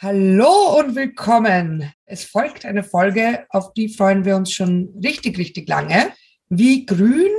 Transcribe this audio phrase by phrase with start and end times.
[0.00, 1.92] Hallo und willkommen.
[2.04, 6.12] Es folgt eine Folge, auf die freuen wir uns schon richtig, richtig lange.
[6.48, 7.32] Wie grün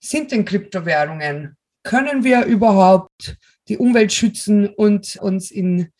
[0.00, 1.56] sind denn Kryptowährungen?
[1.84, 3.36] Können wir überhaupt
[3.68, 5.90] die Umwelt schützen und uns in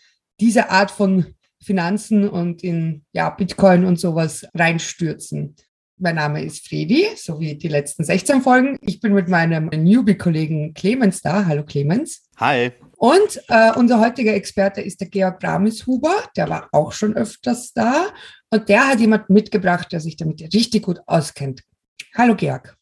[0.41, 5.55] diese Art von Finanzen und in ja, Bitcoin und sowas reinstürzen?
[5.99, 8.77] Mein Name ist Fredi, so wie die letzten 16 Folgen.
[8.81, 11.47] Ich bin mit meinem Newbie-Kollegen Clemens da.
[11.47, 12.26] Hallo Clemens.
[12.39, 12.73] Hi.
[12.99, 16.15] Und äh, unser heutiger Experte ist der Georg Bramishuber.
[16.37, 18.09] Der war auch schon öfters da.
[18.51, 21.63] Und der hat jemand mitgebracht, der sich damit richtig gut auskennt.
[22.15, 22.77] Hallo Georg.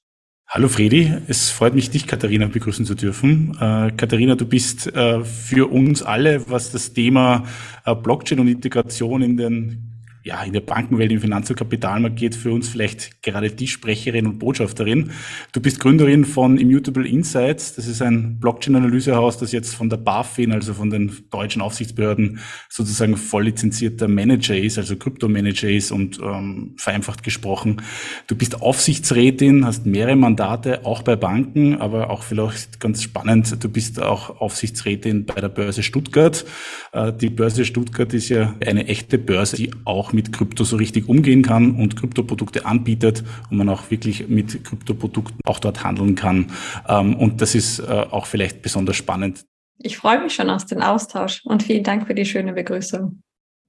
[0.49, 3.57] Hallo Fredi, es freut mich, dich, Katharina, begrüßen zu dürfen.
[3.61, 7.45] Äh, Katharina, du bist äh, für uns alle, was das Thema
[7.85, 9.94] äh, Blockchain und Integration in den
[10.25, 14.27] ja, in der Bankenwelt, im Finanz- und Kapitalmarkt geht für uns vielleicht gerade die Sprecherin
[14.27, 15.11] und Botschafterin.
[15.53, 17.75] Du bist Gründerin von Immutable Insights.
[17.75, 22.39] Das ist ein Blockchain-Analysehaus, das jetzt von der BaFin, also von den deutschen Aufsichtsbehörden,
[22.71, 27.83] sozusagen voll lizenzierter Manager ist, also Kryptomanager ist und ähm, vereinfacht gesprochen.
[28.27, 33.69] Du bist Aufsichtsrätin, hast mehrere Mandate, auch bei Banken, aber auch vielleicht ganz spannend, du
[33.69, 36.47] bist auch Aufsichtsrätin bei der Börse Stuttgart.
[36.93, 41.09] Äh, die Börse Stuttgart ist ja eine echte Börse, die auch mit Krypto so richtig
[41.09, 46.53] umgehen kann und Kryptoprodukte anbietet und man auch wirklich mit Kryptoprodukten auch dort handeln kann.
[46.89, 49.45] Ähm, und das ist äh, auch vielleicht besonders spannend.
[49.79, 53.21] Ich freue mich schon aus dem Austausch und vielen Dank für die schöne Begrüßung.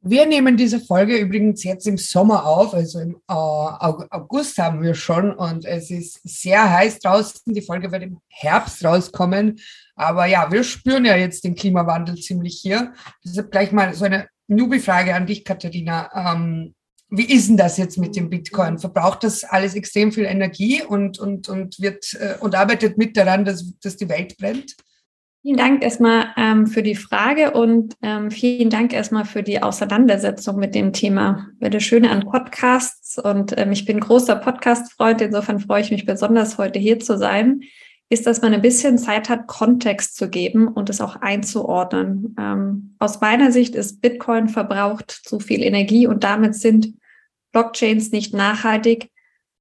[0.08, 4.94] Wir nehmen diese Folge übrigens jetzt im Sommer auf, also im äh, August haben wir
[4.94, 7.42] schon und es ist sehr heiß draußen.
[7.56, 9.60] Die Folge wird im Herbst rauskommen.
[9.96, 12.94] Aber ja, wir spüren ja jetzt den Klimawandel ziemlich hier.
[13.24, 16.10] Deshalb gleich mal so eine Newbie-Frage an dich, Katharina.
[16.34, 16.76] Ähm,
[17.10, 18.80] wie ist denn das jetzt mit dem Bitcoin?
[18.80, 23.46] Verbraucht das alles extrem viel Energie und, und, und, wird, äh, und arbeitet mit daran,
[23.46, 24.76] dass, dass die Welt brennt?
[25.42, 30.58] Vielen Dank erstmal ähm, für die Frage und ähm, vielen Dank erstmal für die Auseinandersetzung
[30.58, 31.50] mit dem Thema.
[31.60, 36.58] Das Schöne an Podcasts und ähm, ich bin großer Podcast-Freund, insofern freue ich mich besonders,
[36.58, 37.62] heute hier zu sein
[38.10, 42.36] ist, dass man ein bisschen Zeit hat, Kontext zu geben und es auch einzuordnen.
[42.40, 46.94] Ähm, aus meiner Sicht ist Bitcoin verbraucht zu viel Energie und damit sind
[47.52, 49.10] Blockchains nicht nachhaltig.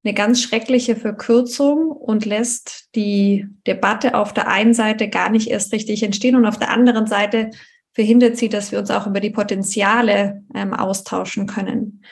[0.05, 5.73] Eine ganz schreckliche Verkürzung und lässt die Debatte auf der einen Seite gar nicht erst
[5.73, 7.51] richtig entstehen und auf der anderen Seite
[7.95, 12.03] verhindert sie, dass wir uns auch über die Potenziale ähm, austauschen können.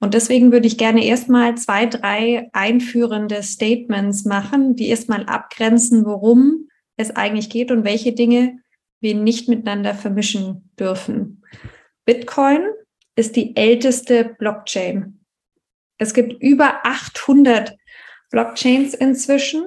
[0.00, 6.68] Und deswegen würde ich gerne erstmal zwei, drei einführende Statements machen, die erstmal abgrenzen, worum
[6.96, 8.58] es eigentlich geht und welche Dinge
[9.00, 11.42] wir nicht miteinander vermischen dürfen.
[12.04, 12.60] Bitcoin
[13.16, 15.20] ist die älteste Blockchain.
[15.98, 17.76] Es gibt über 800
[18.30, 19.64] Blockchains inzwischen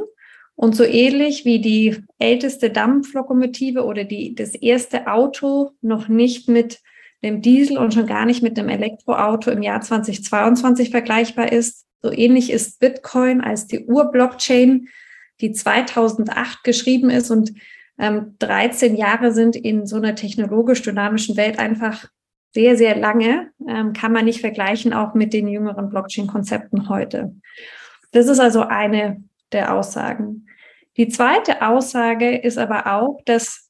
[0.55, 6.79] und so ähnlich wie die älteste Dampflokomotive oder die, das erste Auto noch nicht mit
[7.23, 11.85] dem Diesel und schon gar nicht mit dem Elektroauto im Jahr 2022 vergleichbar ist.
[12.01, 14.87] So ähnlich ist Bitcoin als die Ur-Blockchain,
[15.39, 17.53] die 2008 geschrieben ist und
[17.99, 22.07] ähm, 13 Jahre sind in so einer technologisch dynamischen Welt einfach
[22.53, 27.35] sehr, sehr lange, ähm, kann man nicht vergleichen, auch mit den jüngeren Blockchain-Konzepten heute.
[28.11, 30.47] Das ist also eine der Aussagen.
[30.97, 33.69] Die zweite Aussage ist aber auch, dass,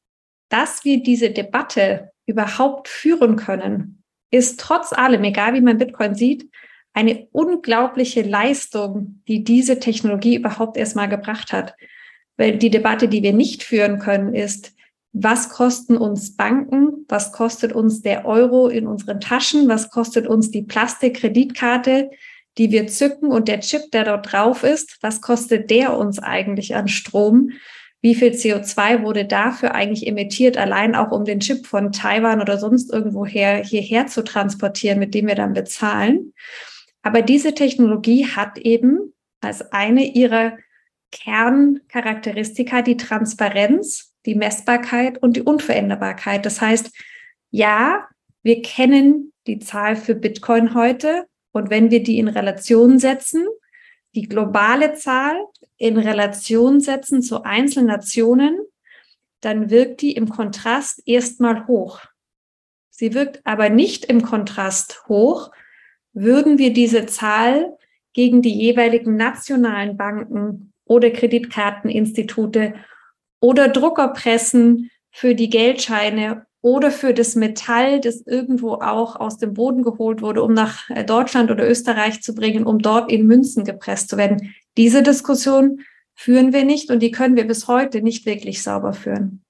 [0.49, 6.49] dass wir diese Debatte überhaupt führen können, ist trotz allem, egal wie man Bitcoin sieht,
[6.93, 11.75] eine unglaubliche Leistung, die diese Technologie überhaupt erstmal gebracht hat.
[12.37, 14.73] Weil die Debatte, die wir nicht führen können, ist,
[15.13, 17.05] was kosten uns Banken?
[17.09, 19.67] Was kostet uns der Euro in unseren Taschen?
[19.67, 22.11] Was kostet uns die Plastikkreditkarte,
[22.57, 24.97] die wir zücken und der Chip, der dort drauf ist?
[25.01, 27.51] Was kostet der uns eigentlich an Strom?
[28.01, 32.57] Wie viel CO2 wurde dafür eigentlich emittiert, allein auch um den Chip von Taiwan oder
[32.57, 36.33] sonst irgendwoher hierher zu transportieren, mit dem wir dann bezahlen.
[37.03, 40.57] Aber diese Technologie hat eben als eine ihrer
[41.11, 46.45] Kerncharakteristika die Transparenz, die Messbarkeit und die Unveränderbarkeit.
[46.45, 46.91] Das heißt,
[47.51, 48.07] ja,
[48.43, 53.45] wir kennen die Zahl für Bitcoin heute und wenn wir die in Relation setzen,
[54.15, 55.35] die globale Zahl
[55.81, 58.59] in Relation setzen zu einzelnen Nationen,
[59.41, 62.01] dann wirkt die im Kontrast erstmal hoch.
[62.91, 65.51] Sie wirkt aber nicht im Kontrast hoch,
[66.13, 67.75] würden wir diese Zahl
[68.13, 72.75] gegen die jeweiligen nationalen Banken oder Kreditkarteninstitute
[73.39, 79.81] oder Druckerpressen für die Geldscheine oder für das Metall, das irgendwo auch aus dem Boden
[79.81, 84.17] geholt wurde, um nach Deutschland oder Österreich zu bringen, um dort in Münzen gepresst zu
[84.17, 84.53] werden.
[84.77, 85.81] Diese Diskussion
[86.13, 89.43] führen wir nicht und die können wir bis heute nicht wirklich sauber führen.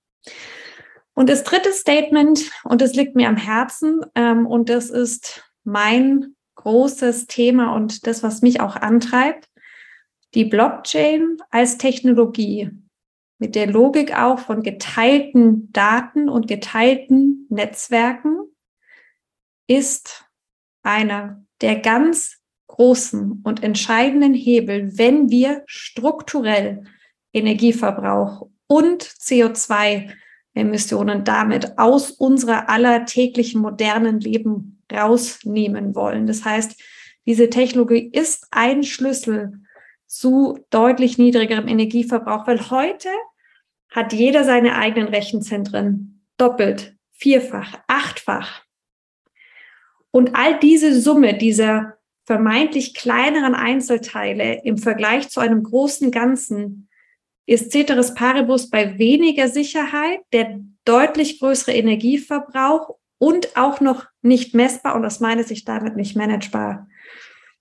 [1.14, 6.36] Und das dritte Statement, und das liegt mir am Herzen, ähm, und das ist mein
[6.56, 9.50] großes Thema und das, was mich auch antreibt,
[10.34, 12.72] die Blockchain als Technologie
[13.38, 18.38] mit der Logik auch von geteilten Daten und geteilten Netzwerken
[19.68, 20.26] ist
[20.84, 22.41] einer der ganz
[22.72, 26.86] großen und entscheidenden Hebel, wenn wir strukturell
[27.34, 36.28] Energieverbrauch und CO2-Emissionen damit aus unserer aller täglichen modernen Leben rausnehmen wollen.
[36.28, 36.82] Das heißt,
[37.26, 39.60] diese Technologie ist ein Schlüssel
[40.08, 43.10] zu deutlich niedrigerem Energieverbrauch, weil heute
[43.90, 48.64] hat jeder seine eigenen Rechenzentren doppelt, vierfach, achtfach.
[50.12, 56.90] Und all diese Summe dieser vermeintlich kleineren Einzelteile im Vergleich zu einem großen Ganzen
[57.46, 64.96] ist Ceteris Paribus bei weniger Sicherheit, der deutlich größere Energieverbrauch und auch noch nicht messbar
[64.96, 66.88] und aus meiner Sicht damit nicht managebar.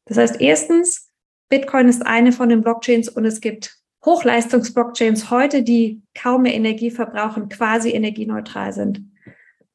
[0.04, 1.10] Das heißt, erstens,
[1.48, 6.90] Bitcoin ist eine von den Blockchains und es gibt Hochleistungs-Blockchains heute, die kaum mehr Energie
[6.90, 9.02] verbrauchen, quasi energieneutral sind.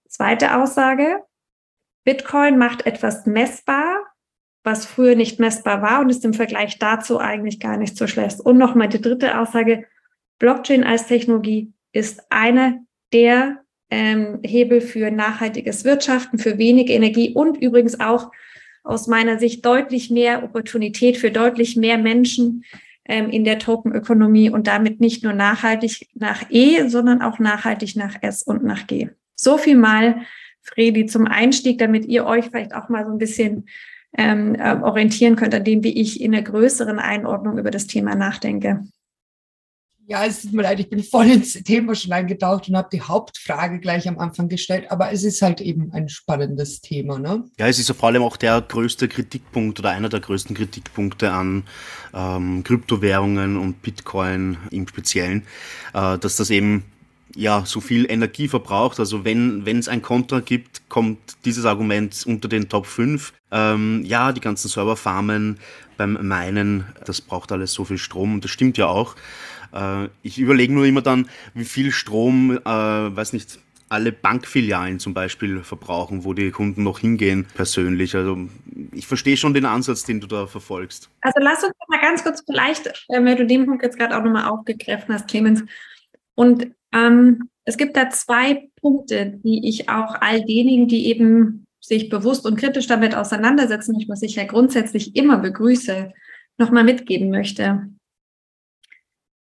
[0.07, 1.23] Zweite Aussage,
[2.05, 4.04] Bitcoin macht etwas messbar,
[4.65, 8.39] was früher nicht messbar war und ist im Vergleich dazu eigentlich gar nicht so schlecht.
[8.41, 9.85] Und nochmal die dritte Aussage,
[10.39, 12.79] Blockchain als Technologie ist einer
[13.13, 18.31] der ähm, Hebel für nachhaltiges Wirtschaften, für wenig Energie und übrigens auch
[18.83, 22.65] aus meiner Sicht deutlich mehr Opportunität für deutlich mehr Menschen
[23.05, 28.15] ähm, in der Tokenökonomie und damit nicht nur nachhaltig nach E, sondern auch nachhaltig nach
[28.21, 29.09] S und nach G.
[29.35, 30.21] So viel mal
[30.61, 33.67] Fredi, zum Einstieg, damit ihr euch vielleicht auch mal so ein bisschen
[34.17, 38.15] ähm, äh, orientieren könnt an dem, wie ich in einer größeren Einordnung über das Thema
[38.15, 38.81] nachdenke.
[40.07, 43.01] Ja, es tut mir leid, ich bin voll ins Thema schon eingetaucht und habe die
[43.01, 47.17] Hauptfrage gleich am Anfang gestellt, aber es ist halt eben ein spannendes Thema.
[47.17, 47.45] Ne?
[47.57, 51.31] Ja, es ist ja vor allem auch der größte Kritikpunkt oder einer der größten Kritikpunkte
[51.31, 51.63] an
[52.13, 55.41] ähm, Kryptowährungen und Bitcoin im Speziellen,
[55.95, 56.83] äh, dass das eben
[57.35, 58.99] ja, so viel Energie verbraucht.
[58.99, 63.33] Also wenn es ein Kontra gibt, kommt dieses Argument unter den Top 5.
[63.51, 65.57] Ähm, ja, die ganzen Serverfarmen
[65.97, 69.15] beim Meinen, das braucht alles so viel Strom und das stimmt ja auch.
[69.73, 75.13] Äh, ich überlege nur immer dann, wie viel Strom, äh, weiß nicht, alle Bankfilialen zum
[75.13, 78.15] Beispiel verbrauchen, wo die Kunden noch hingehen persönlich.
[78.15, 78.49] Also
[78.91, 81.09] ich verstehe schon den Ansatz, den du da verfolgst.
[81.21, 84.23] Also lass uns mal ganz kurz vielleicht, äh, wenn du den Punkt jetzt gerade auch
[84.23, 85.63] nochmal aufgegriffen hast, Clemens,
[86.35, 92.09] und ähm, es gibt da zwei Punkte, die ich auch all denjenigen, die eben sich
[92.09, 96.13] bewusst und kritisch damit auseinandersetzen, was ich ja grundsätzlich immer begrüße,
[96.57, 97.89] nochmal mitgeben möchte.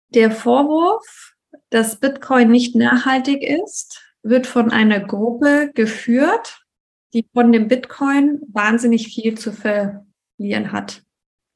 [0.09, 1.35] Der Vorwurf,
[1.71, 6.65] dass Bitcoin nicht nachhaltig ist, wird von einer Gruppe geführt,
[7.13, 11.03] die von dem Bitcoin wahnsinnig viel zu verlieren hat.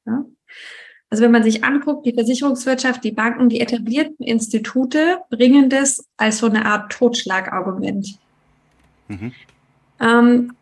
[0.06, 0.24] Ja?
[1.10, 6.38] Also wenn man sich anguckt, die Versicherungswirtschaft, die Banken, die etablierten Institute bringen das als
[6.38, 8.16] so eine Art Totschlagargument.
[9.08, 9.32] Mhm.
[9.98, 10.52] Ähm,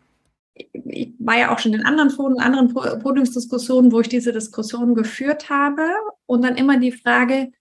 [0.55, 5.49] ich war ja auch schon in anderen Foren, anderen Podiumsdiskussionen, wo ich diese Diskussion geführt
[5.49, 5.87] habe
[6.25, 7.51] und dann immer die Frage,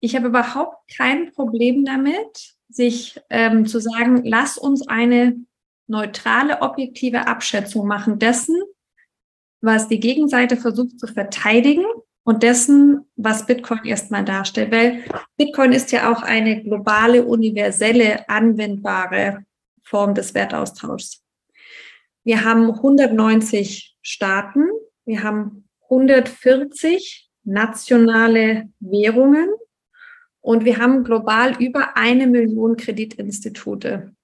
[0.00, 5.36] ich habe überhaupt kein Problem damit, sich ähm, zu sagen, lass uns eine
[5.86, 8.62] neutrale, objektive Abschätzung machen dessen,
[9.60, 11.84] was die Gegenseite versucht zu verteidigen
[12.24, 14.72] und dessen, was Bitcoin erstmal darstellt.
[14.72, 15.04] Weil
[15.36, 19.44] Bitcoin ist ja auch eine globale, universelle, anwendbare
[19.82, 21.22] Form des Wertaustauschs.
[22.24, 24.68] Wir haben 190 Staaten,
[25.04, 29.50] wir haben 140 nationale Währungen
[30.40, 34.14] und wir haben global über eine Million Kreditinstitute.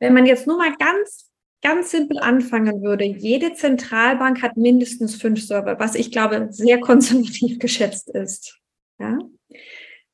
[0.00, 1.25] Wenn man jetzt nur mal ganz,
[1.62, 7.58] ganz simpel anfangen würde, jede Zentralbank hat mindestens fünf Server, was ich glaube sehr konservativ
[7.58, 8.58] geschätzt ist.
[8.98, 9.18] Ja?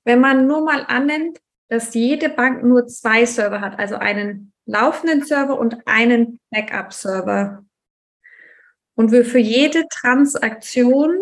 [0.05, 5.25] Wenn man nur mal annimmt, dass jede Bank nur zwei Server hat, also einen laufenden
[5.25, 7.65] Server und einen Backup-Server.
[8.95, 11.19] Und wir für jede Transaktion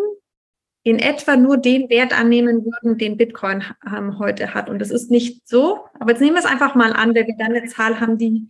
[0.83, 4.69] in etwa nur den Wert annehmen würden, den Bitcoin ähm, heute hat.
[4.69, 5.85] Und das ist nicht so.
[5.99, 8.49] Aber jetzt nehmen wir es einfach mal an, wenn wir dann eine Zahl haben, die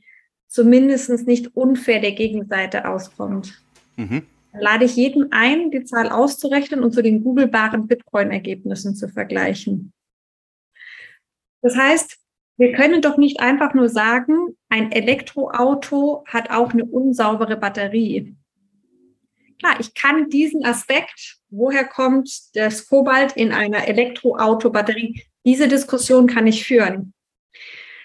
[0.51, 3.63] zumindest nicht unfair der Gegenseite auskommt.
[3.95, 4.23] Mhm.
[4.51, 9.93] Dann lade ich jeden ein, die Zahl auszurechnen und zu den googelbaren Bitcoin-Ergebnissen zu vergleichen.
[11.61, 12.17] Das heißt,
[12.57, 18.35] wir können doch nicht einfach nur sagen, ein Elektroauto hat auch eine unsaubere Batterie.
[19.57, 26.45] Klar, ich kann diesen Aspekt, woher kommt das Kobalt in einer Elektroauto-Batterie, diese Diskussion kann
[26.45, 27.13] ich führen.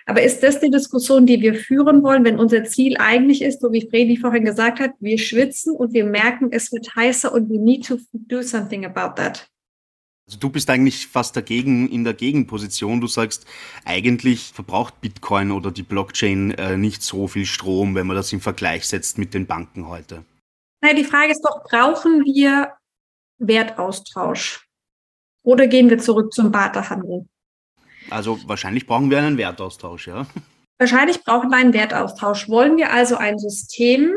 [0.08, 3.72] Aber ist das die Diskussion, die wir führen wollen, wenn unser Ziel eigentlich ist, so
[3.72, 7.58] wie Fredi vorhin gesagt hat, wir schwitzen und wir merken, es wird heißer und we
[7.58, 9.48] need to do something about that?
[10.28, 13.00] Also du bist eigentlich fast dagegen in der Gegenposition.
[13.00, 13.46] Du sagst,
[13.84, 18.40] eigentlich verbraucht Bitcoin oder die Blockchain äh, nicht so viel Strom, wenn man das im
[18.40, 20.24] Vergleich setzt mit den Banken heute.
[20.82, 22.72] Naja, die Frage ist doch, brauchen wir
[23.38, 24.68] Wertaustausch?
[25.44, 27.26] Oder gehen wir zurück zum Barterhandel?
[28.10, 30.26] Also wahrscheinlich brauchen wir einen Wertaustausch, ja.
[30.78, 32.48] Wahrscheinlich brauchen wir einen Wertaustausch.
[32.48, 34.12] Wollen wir also ein System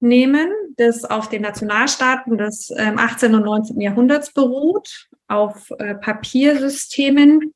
[0.00, 3.30] nehmen, das auf den Nationalstaaten des 18.
[3.30, 3.80] Ähm, und 19.
[3.80, 7.52] Jahrhunderts beruht, auf äh, Papiersystemen,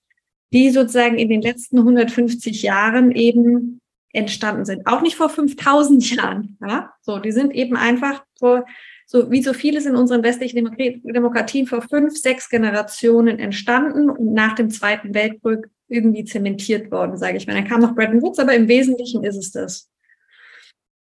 [0.52, 3.80] die sozusagen in den letzten 150 Jahren eben
[4.12, 4.86] entstanden sind.
[4.86, 6.56] Auch nicht vor 5000 Jahren.
[6.60, 6.92] Ja?
[7.02, 8.64] So, die sind eben einfach vor,
[9.06, 10.64] so wie so vieles in unseren westlichen
[11.04, 17.36] Demokratien vor fünf, sechs Generationen entstanden und nach dem Zweiten Weltkrieg irgendwie zementiert worden, sage
[17.36, 17.54] ich mal.
[17.54, 19.90] Dann kam noch Bretton Woods, aber im Wesentlichen ist es das.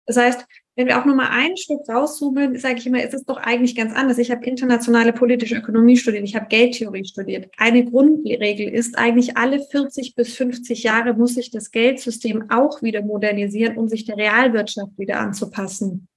[0.06, 0.46] Das heißt,
[0.76, 3.76] wenn wir auch nur mal ein Stück rauszoomen, sage ich immer, es ist doch eigentlich
[3.76, 4.18] ganz anders.
[4.18, 7.52] Ich habe internationale politische Ökonomie studiert, ich habe Geldtheorie studiert.
[7.58, 13.02] Eine Grundregel ist eigentlich, alle 40 bis 50 Jahre muss sich das Geldsystem auch wieder
[13.02, 16.08] modernisieren, um sich der Realwirtschaft wieder anzupassen.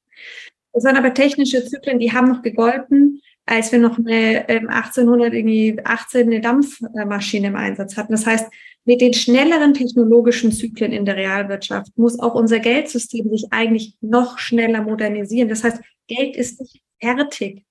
[0.73, 6.29] Das waren aber technische Zyklen, die haben noch gegolten, als wir noch eine 1818 ähm,
[6.29, 8.13] eine Dampfmaschine im Einsatz hatten.
[8.13, 8.51] Das heißt,
[8.87, 14.39] mit den schnelleren technologischen Zyklen in der Realwirtschaft muss auch unser Geldsystem sich eigentlich noch
[14.39, 15.49] schneller modernisieren.
[15.49, 17.65] Das heißt, Geld ist nicht fertig.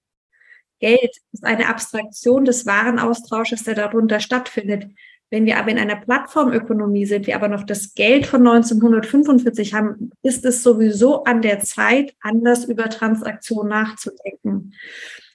[0.80, 4.88] Geld ist eine Abstraktion des Warenaustausches, der darunter stattfindet.
[5.30, 10.12] Wenn wir aber in einer Plattformökonomie sind, wir aber noch das Geld von 1945 haben,
[10.22, 14.74] ist es sowieso an der Zeit, anders über Transaktionen nachzudenken.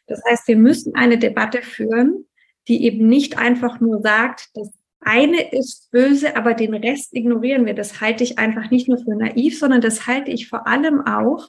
[0.08, 2.26] Das heißt, wir müssen eine Debatte führen,
[2.66, 7.74] die eben nicht einfach nur sagt, dass eine ist böse, aber den Rest ignorieren wir.
[7.74, 11.48] Das halte ich einfach nicht nur für naiv, sondern das halte ich vor allem auch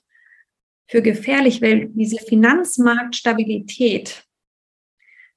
[0.88, 4.24] für gefährlich, weil diese Finanzmarktstabilität,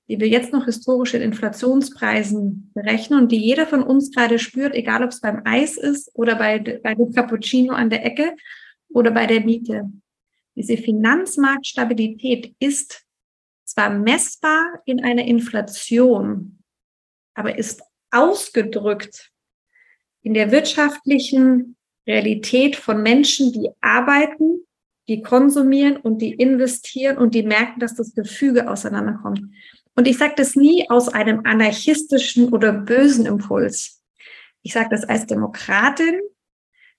[0.09, 4.75] die wir jetzt noch historisch in Inflationspreisen berechnen und die jeder von uns gerade spürt,
[4.75, 8.35] egal ob es beim Eis ist oder bei, bei dem Cappuccino an der Ecke
[8.91, 9.91] oder bei der Miete.
[10.55, 13.05] Diese Finanzmarktstabilität ist
[13.73, 16.59] zwar messbar in einer Inflation,
[17.35, 19.31] aber ist ausgedrückt
[20.23, 21.77] in der wirtschaftlichen
[22.07, 24.67] Realität von Menschen, die arbeiten,
[25.09, 29.43] die konsumieren und die investieren und die merken, dass das Gefüge auseinanderkommt.
[29.95, 34.03] Und ich sage das nie aus einem anarchistischen oder bösen Impuls.
[34.63, 36.21] Ich sage das als Demokratin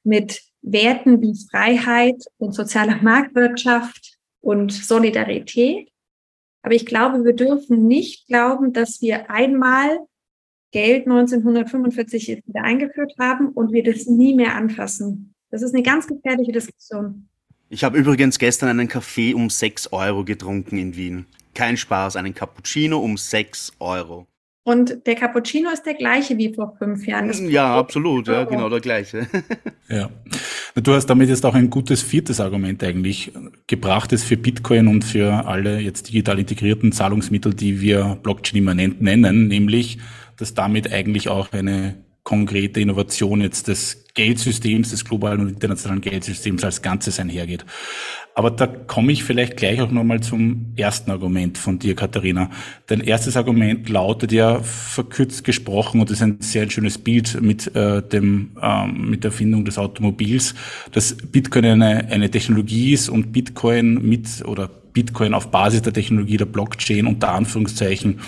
[0.03, 5.92] mit Werten wie Freiheit und soziale Marktwirtschaft und Solidarität.
[6.63, 9.99] Aber ich glaube, wir dürfen nicht glauben, dass wir einmal
[10.71, 15.35] Geld 1945 wieder eingeführt haben und wir das nie mehr anfassen.
[15.51, 17.27] Das ist eine ganz gefährliche Diskussion.
[17.69, 21.25] Ich habe übrigens gestern einen Kaffee um 6 Euro getrunken in Wien.
[21.53, 24.25] Kein Spaß, einen Cappuccino um 6 Euro.
[24.65, 27.27] Und der Cappuccino ist der gleiche wie vor fünf Jahren.
[27.27, 29.27] Das ja, absolut, ja, genau der gleiche.
[29.89, 30.09] ja.
[30.75, 33.33] Du hast damit jetzt auch ein gutes viertes Argument eigentlich
[33.67, 39.01] gebracht, das für Bitcoin und für alle jetzt digital integrierten Zahlungsmittel, die wir Blockchain immanent
[39.01, 39.97] nennen, nämlich,
[40.37, 46.63] dass damit eigentlich auch eine konkrete Innovation jetzt des Geldsystems, des globalen und internationalen Geldsystems
[46.63, 47.65] als Ganzes einhergeht.
[48.35, 52.49] Aber da komme ich vielleicht gleich auch nochmal zum ersten Argument von dir, Katharina.
[52.87, 57.75] Dein erstes Argument lautet ja verkürzt gesprochen, und das ist ein sehr schönes Bild mit,
[57.75, 60.55] äh, dem, ähm, mit der Erfindung des Automobils,
[60.91, 66.37] dass Bitcoin eine, eine Technologie ist und Bitcoin mit oder Bitcoin auf Basis der Technologie
[66.37, 68.19] der Blockchain unter Anführungszeichen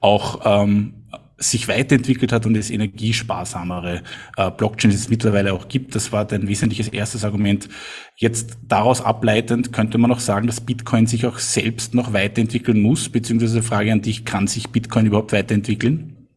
[0.00, 0.94] auch ähm,
[1.36, 4.02] sich weiterentwickelt hat und es energiesparsamere
[4.36, 5.94] äh, Blockchains es mittlerweile auch gibt.
[5.94, 7.68] Das war dein wesentliches erstes Argument.
[8.16, 13.08] Jetzt daraus ableitend könnte man auch sagen, dass Bitcoin sich auch selbst noch weiterentwickeln muss,
[13.08, 16.28] beziehungsweise Frage an dich, kann sich Bitcoin überhaupt weiterentwickeln?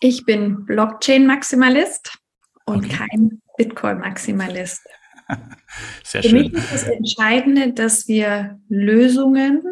[0.00, 2.18] Ich bin Blockchain-Maximalist
[2.66, 2.96] und okay.
[2.96, 4.82] kein Bitcoin-Maximalist.
[6.04, 6.42] Sehr Für schön.
[6.42, 9.62] mich ist das Entscheidende, dass wir Lösungen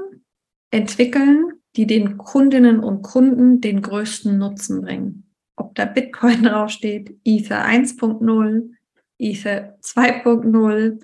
[0.71, 5.31] entwickeln, die den Kundinnen und Kunden den größten Nutzen bringen.
[5.57, 8.71] Ob da Bitcoin draufsteht, Ether 1.0,
[9.19, 11.01] Ether 2.0,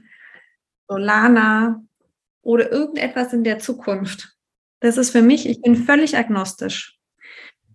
[0.88, 1.82] Solana
[2.42, 4.36] oder irgendetwas in der Zukunft.
[4.80, 6.98] Das ist für mich, ich bin völlig agnostisch.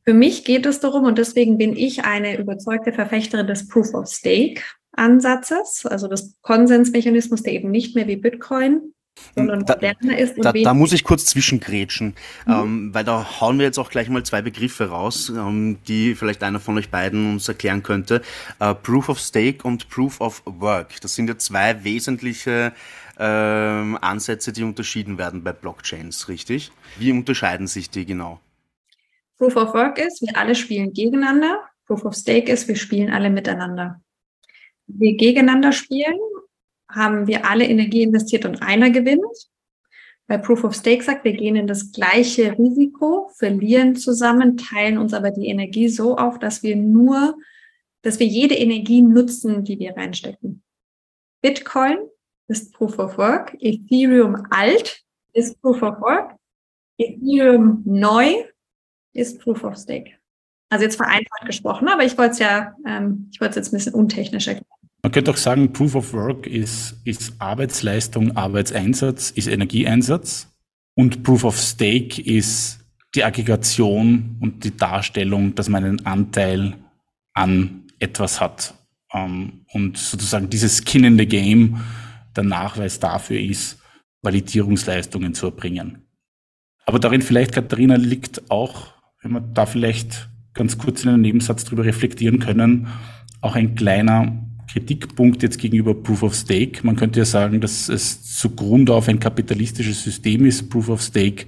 [0.05, 4.07] Für mich geht es darum, und deswegen bin ich eine überzeugte Verfechterin des Proof of
[4.07, 8.92] Stake Ansatzes, also des Konsensmechanismus, der eben nicht mehr wie Bitcoin
[9.35, 10.35] sondern da, moderner ist.
[10.37, 12.15] Da, da muss ich kurz zwischengrätschen,
[12.45, 12.53] mhm.
[12.53, 16.43] ähm, weil da hauen wir jetzt auch gleich mal zwei Begriffe raus, ähm, die vielleicht
[16.43, 18.21] einer von euch beiden uns erklären könnte.
[18.59, 21.01] Äh, Proof of Stake und Proof of Work.
[21.01, 22.73] Das sind ja zwei wesentliche
[23.19, 26.71] ähm, Ansätze, die unterschieden werden bei Blockchains, richtig?
[26.97, 28.39] Wie unterscheiden sich die genau?
[29.37, 31.59] Proof of Work ist, wir alle spielen gegeneinander.
[31.85, 34.01] Proof of Stake ist, wir spielen alle miteinander.
[34.87, 36.17] Wir gegeneinander spielen
[36.93, 39.23] haben wir alle Energie investiert und einer gewinnt.
[40.27, 45.13] Bei Proof of Stake sagt, wir gehen in das gleiche Risiko, verlieren zusammen, teilen uns
[45.13, 47.37] aber die Energie so auf, dass wir nur,
[48.03, 50.63] dass wir jede Energie nutzen, die wir reinstecken.
[51.41, 51.97] Bitcoin
[52.47, 56.35] ist Proof of Work, Ethereum alt ist Proof of Work,
[56.97, 58.45] Ethereum neu
[59.13, 60.13] ist Proof of Stake.
[60.69, 63.77] Also jetzt vereinfacht gesprochen, aber ich wollte es ja, ähm, ich wollte es jetzt ein
[63.77, 64.82] bisschen untechnisch erklären.
[65.03, 70.47] Man könnte auch sagen, Proof of Work ist, ist Arbeitsleistung, Arbeitseinsatz, ist Energieeinsatz.
[70.95, 72.79] Und Proof of Stake ist
[73.13, 76.75] die Aggregation und die Darstellung, dass man einen Anteil
[77.33, 78.75] an etwas hat.
[79.13, 81.81] Ähm, und sozusagen dieses Skin in the Game
[82.35, 83.79] der Nachweis dafür ist,
[84.21, 86.03] Validierungsleistungen zu erbringen.
[86.85, 91.65] Aber darin vielleicht, Katharina, liegt auch, wenn wir da vielleicht ganz kurz in einem Nebensatz
[91.65, 92.87] drüber reflektieren können,
[93.41, 96.85] auch ein kleiner Kritikpunkt jetzt gegenüber Proof of Stake.
[96.85, 101.45] Man könnte ja sagen, dass es zugrunde auf ein kapitalistisches System ist, Proof of Stake,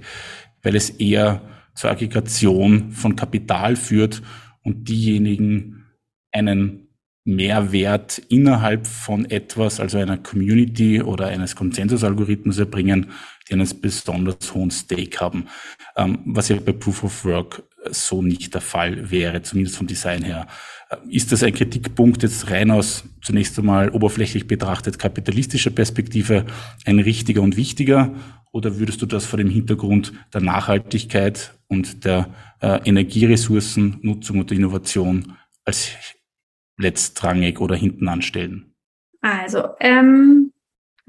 [0.62, 1.42] weil es eher
[1.74, 4.22] zur Aggregation von Kapital führt
[4.62, 5.84] und diejenigen
[6.32, 6.88] einen
[7.24, 13.10] Mehrwert innerhalb von etwas, also einer Community oder eines Konsensusalgorithmus erbringen,
[13.48, 15.48] die einen besonders hohen Stake haben,
[15.96, 20.22] ähm, was ja bei Proof of Work so nicht der Fall wäre, zumindest vom Design
[20.22, 20.46] her.
[21.08, 26.46] Ist das ein Kritikpunkt jetzt rein aus zunächst einmal oberflächlich betrachtet kapitalistischer Perspektive
[26.84, 28.14] ein richtiger und wichtiger?
[28.52, 32.28] Oder würdest du das vor dem Hintergrund der Nachhaltigkeit und der
[32.60, 35.90] äh, Energieressourcennutzung und der Innovation als
[36.78, 38.72] letztrangig oder hinten anstellen?
[39.20, 40.52] Also, ähm,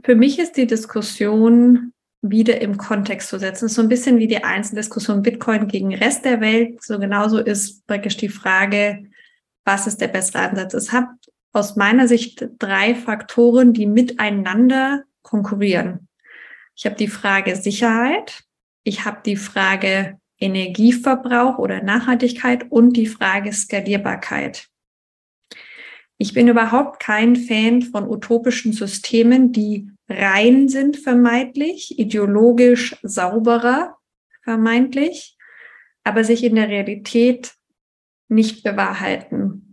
[0.03, 3.69] für mich ist die Diskussion wieder im Kontext zu setzen.
[3.69, 6.83] So ein bisschen wie die Einzeldiskussion Bitcoin gegen Rest der Welt.
[6.83, 9.05] So genauso ist praktisch die Frage,
[9.67, 10.73] was ist der bessere Ansatz?
[10.73, 11.09] Es hat
[11.51, 16.07] aus meiner Sicht drei Faktoren, die miteinander konkurrieren.
[16.73, 18.43] Ich habe die Frage Sicherheit,
[18.83, 24.69] ich habe die Frage Energieverbrauch oder Nachhaltigkeit und die Frage Skalierbarkeit.
[26.17, 33.97] Ich bin überhaupt kein Fan von utopischen Systemen, die rein sind vermeintlich, ideologisch sauberer
[34.43, 35.35] vermeintlich,
[36.05, 37.56] aber sich in der Realität
[38.29, 39.63] nicht bewahrheiten.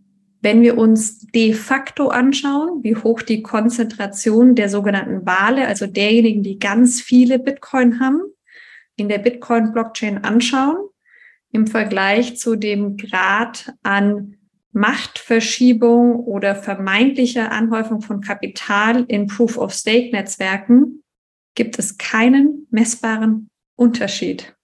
[0.41, 6.43] Wenn wir uns de facto anschauen, wie hoch die Konzentration der sogenannten Wale, also derjenigen,
[6.43, 8.21] die ganz viele Bitcoin haben,
[8.97, 10.77] in der Bitcoin-Blockchain anschauen,
[11.51, 14.37] im Vergleich zu dem Grad an
[14.73, 21.05] Machtverschiebung oder vermeintlicher Anhäufung von Kapital in Proof-of-Stake-Netzwerken,
[21.55, 24.55] gibt es keinen messbaren Unterschied.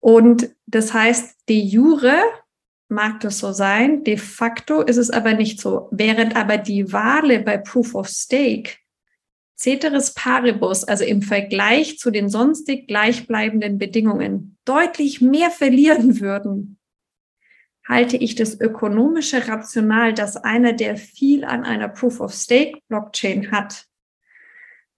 [0.00, 2.20] Und das heißt, de jure
[2.88, 5.88] mag das so sein, de facto ist es aber nicht so.
[5.90, 8.76] Während aber die Wale bei Proof of Stake
[9.56, 16.78] Ceteris paribus, also im Vergleich zu den sonstig gleichbleibenden Bedingungen, deutlich mehr verlieren würden,
[17.86, 23.50] halte ich das ökonomische Rational, dass einer, der viel an einer Proof of Stake Blockchain
[23.50, 23.86] hat,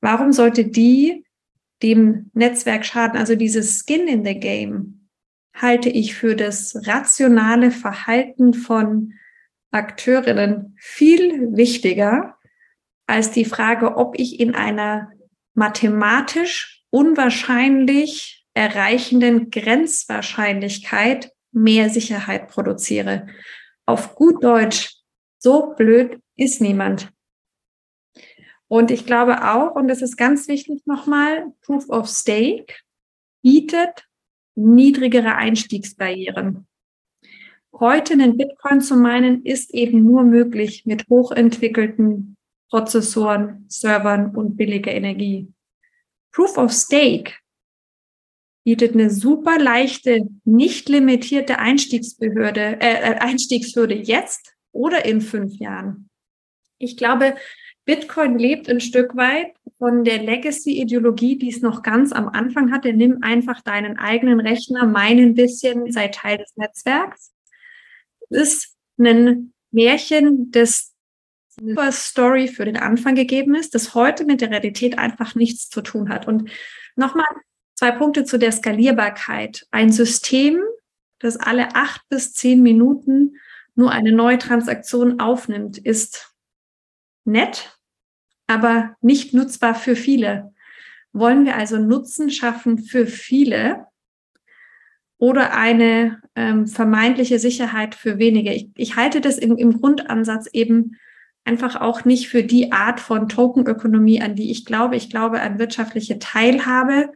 [0.01, 1.25] warum sollte die
[1.83, 3.19] dem Netzwerk schaden.
[3.19, 5.00] Also dieses Skin in the Game
[5.55, 9.15] halte ich für das rationale Verhalten von
[9.71, 12.37] Akteurinnen viel wichtiger
[13.07, 15.13] als die Frage, ob ich in einer
[15.55, 23.27] mathematisch unwahrscheinlich erreichenden Grenzwahrscheinlichkeit mehr Sicherheit produziere.
[23.87, 24.95] Auf gut Deutsch,
[25.39, 27.13] so blöd ist niemand.
[28.69, 32.75] Und ich glaube auch, und das ist ganz wichtig nochmal, Proof of Stake
[33.43, 34.09] bietet
[34.55, 36.67] niedrigere Einstiegsbarrieren.
[37.73, 42.37] Heute einen Bitcoin zu meinen, ist eben nur möglich mit hochentwickelten
[42.69, 45.53] Prozessoren, Servern und billiger Energie.
[46.33, 47.33] Proof of Stake
[48.65, 56.09] bietet eine super leichte, nicht limitierte Einstiegsbehörde, äh, Einstiegshürde jetzt oder in fünf Jahren.
[56.79, 57.37] Ich glaube,
[57.91, 62.93] Bitcoin lebt ein Stück weit von der Legacy-Ideologie, die es noch ganz am Anfang hatte.
[62.93, 67.33] Nimm einfach deinen eigenen Rechner, meinen bisschen, sei Teil des Netzwerks.
[68.29, 70.95] Es ist ein Märchen, das
[71.61, 75.81] eine Story für den Anfang gegeben ist, das heute mit der Realität einfach nichts zu
[75.81, 76.29] tun hat.
[76.29, 76.49] Und
[76.95, 77.27] nochmal
[77.75, 79.67] zwei Punkte zu der Skalierbarkeit.
[79.73, 80.61] Ein System,
[81.19, 83.35] das alle acht bis zehn Minuten
[83.75, 86.33] nur eine neue Transaktion aufnimmt, ist
[87.25, 87.80] nett,
[88.51, 90.53] aber nicht nutzbar für viele.
[91.13, 93.87] Wollen wir also Nutzen schaffen für viele
[95.19, 98.53] oder eine ähm, vermeintliche Sicherheit für wenige?
[98.53, 100.97] Ich, ich halte das im, im Grundansatz eben
[101.45, 104.97] einfach auch nicht für die Art von Tokenökonomie, an die ich glaube.
[104.97, 107.13] Ich glaube an wirtschaftliche Teilhabe.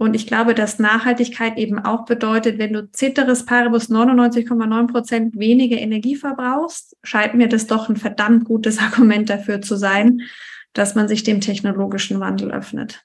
[0.00, 5.76] Und ich glaube, dass Nachhaltigkeit eben auch bedeutet, wenn du Ceteris Paribus 99,9 Prozent weniger
[5.76, 10.22] Energie verbrauchst, scheint mir das doch ein verdammt gutes Argument dafür zu sein,
[10.72, 13.04] dass man sich dem technologischen Wandel öffnet.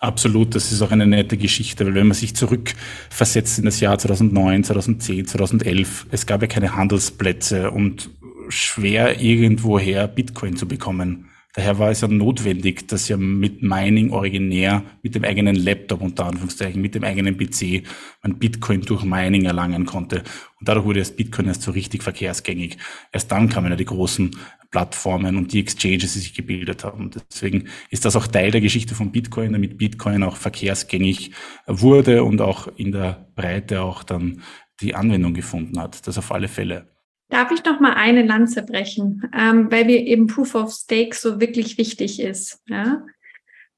[0.00, 3.98] Absolut, das ist auch eine nette Geschichte, weil wenn man sich zurückversetzt in das Jahr
[3.98, 8.08] 2009, 2010, 2011, es gab ja keine Handelsplätze und
[8.48, 11.28] schwer irgendwoher Bitcoin zu bekommen.
[11.54, 16.24] Daher war es ja notwendig, dass ja mit Mining originär, mit dem eigenen Laptop unter
[16.24, 17.82] Anführungszeichen, mit dem eigenen PC,
[18.22, 20.22] man Bitcoin durch Mining erlangen konnte.
[20.58, 22.78] Und dadurch wurde das Bitcoin erst so richtig verkehrsgängig.
[23.12, 24.30] Erst dann kamen ja die großen
[24.70, 27.10] Plattformen und die Exchanges, die sich gebildet haben.
[27.30, 31.32] Deswegen ist das auch Teil der Geschichte von Bitcoin, damit Bitcoin auch verkehrsgängig
[31.66, 34.42] wurde und auch in der Breite auch dann
[34.80, 36.06] die Anwendung gefunden hat.
[36.06, 36.91] Das auf alle Fälle.
[37.32, 41.40] Darf ich noch mal eine Lanze brechen, ähm, weil mir eben Proof of Stake so
[41.40, 42.62] wirklich wichtig ist.
[42.66, 43.06] Ja?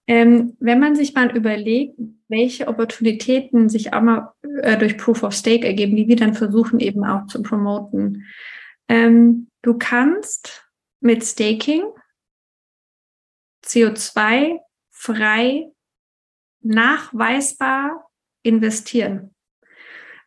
[0.08, 1.94] Ähm, wenn man sich mal überlegt,
[2.26, 6.80] welche Opportunitäten sich auch mal äh, durch Proof of Stake ergeben, die wir dann versuchen
[6.80, 8.26] eben auch zu promoten.
[8.88, 11.84] Ähm, du kannst mit Staking
[13.64, 14.58] CO2
[14.90, 15.70] frei
[16.60, 18.10] nachweisbar
[18.42, 19.33] investieren.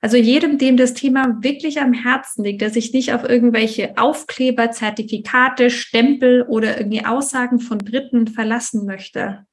[0.01, 4.71] Also jedem, dem das Thema wirklich am Herzen liegt, der sich nicht auf irgendwelche Aufkleber,
[4.71, 9.45] Zertifikate, Stempel oder irgendwie Aussagen von Dritten verlassen möchte,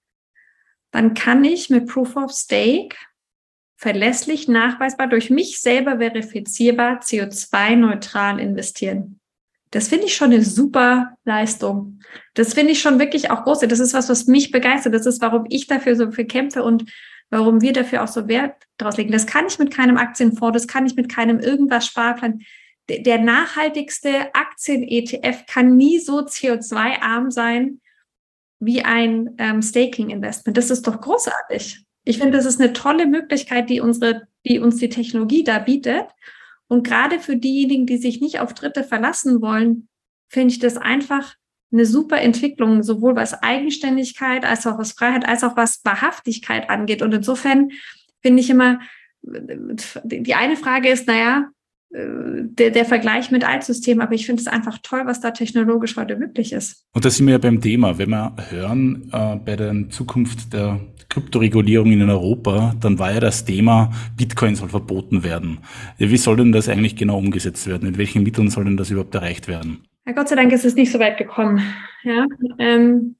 [0.90, 2.96] dann kann ich mit Proof of Stake
[3.76, 9.20] verlässlich, nachweisbar, durch mich selber verifizierbar CO2-neutral investieren.
[9.70, 11.98] Das finde ich schon eine super Leistung.
[12.35, 13.61] Das finde ich schon wirklich auch groß.
[13.61, 14.94] Das ist was, was mich begeistert.
[14.94, 16.85] Das ist, warum ich dafür so viel kämpfe und
[17.35, 19.12] warum wir dafür auch so Wert draus legen.
[19.12, 22.42] Das kann ich mit keinem Aktienfonds, das kann ich mit keinem irgendwas Sparplan.
[22.88, 27.81] Der nachhaltigste Aktien-ETF kann nie so CO2-arm sein
[28.61, 30.57] wie ein ähm, Staking-Investment.
[30.57, 31.85] Das ist doch großartig.
[32.05, 36.07] Ich finde, das ist eine tolle Möglichkeit, die unsere, die uns die Technologie da bietet.
[36.68, 39.88] Und gerade für diejenigen, die sich nicht auf Dritte verlassen wollen,
[40.29, 41.35] finde ich das einfach
[41.74, 47.02] eine super Entwicklung, sowohl was Eigenständigkeit als auch was Freiheit, als auch was Wahrhaftigkeit angeht.
[47.02, 47.70] Und insofern
[48.22, 48.80] finde ich immer,
[49.22, 51.48] die eine Frage ist, naja,
[51.94, 56.16] der, der Vergleich mit Altsystem, aber ich finde es einfach toll, was da technologisch heute
[56.16, 56.84] möglich ist.
[56.92, 57.98] Und da sind wir ja beim Thema.
[57.98, 63.44] Wenn wir hören, äh, bei der Zukunft der Kryptoregulierung in Europa, dann war ja das
[63.44, 65.58] Thema, Bitcoin soll verboten werden.
[65.98, 67.87] Wie soll denn das eigentlich genau umgesetzt werden?
[67.87, 69.84] In welchen Mitteln soll denn das überhaupt erreicht werden?
[70.06, 71.62] Ja, Gott sei Dank ist es nicht so weit gekommen.
[72.02, 72.26] Ja,
[72.58, 73.16] ähm,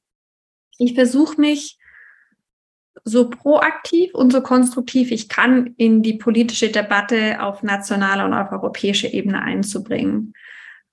[0.79, 1.79] ich versuche mich
[3.05, 8.53] so proaktiv und so konstruktiv ich kann in die politische Debatte auf nationaler und auf
[8.53, 10.33] europäischer Ebene einzubringen.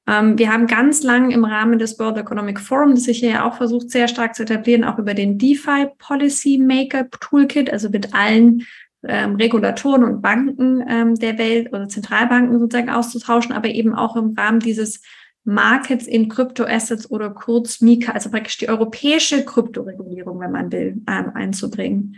[0.08, 3.48] Ähm, wir haben ganz lang im Rahmen des World Economic Forum, das sich hier ja
[3.48, 8.14] auch versucht, sehr stark zu etablieren, auch über den DeFi Policy Maker Toolkit, also mit
[8.14, 8.66] allen
[9.04, 14.34] ähm, Regulatoren und Banken ähm, der Welt oder Zentralbanken sozusagen auszutauschen, aber eben auch im
[14.38, 15.02] Rahmen dieses
[15.44, 21.32] Markets in Kryptoassets oder kurz Mika, also praktisch die europäische Kryptoregulierung, wenn man will, ähm,
[21.34, 22.18] einzubringen.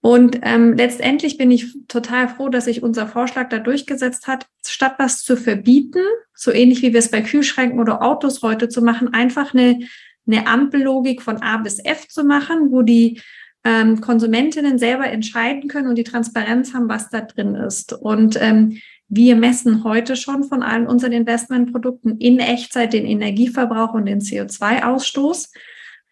[0.00, 4.94] Und ähm, letztendlich bin ich total froh, dass sich unser Vorschlag da durchgesetzt hat, statt
[4.98, 6.02] was zu verbieten,
[6.34, 9.78] so ähnlich wie wir es bei Kühlschränken oder Autos heute zu machen, einfach eine,
[10.26, 13.20] eine Ampellogik von A bis F zu machen, wo die
[13.62, 17.92] ähm, Konsumentinnen selber entscheiden können und die Transparenz haben, was da drin ist.
[17.92, 18.78] Und ähm,
[19.14, 25.52] wir messen heute schon von allen unseren Investmentprodukten in Echtzeit den Energieverbrauch und den CO2-Ausstoß.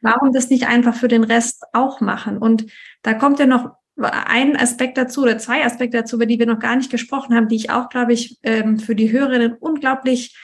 [0.02, 2.36] Warum das nicht einfach für den Rest auch machen?
[2.36, 2.66] Und
[3.00, 6.58] da kommt ja noch ein Aspekt dazu oder zwei Aspekte dazu, über die wir noch
[6.58, 10.36] gar nicht gesprochen haben, die ich auch, glaube ich, ähm, für die Hörerinnen unglaublich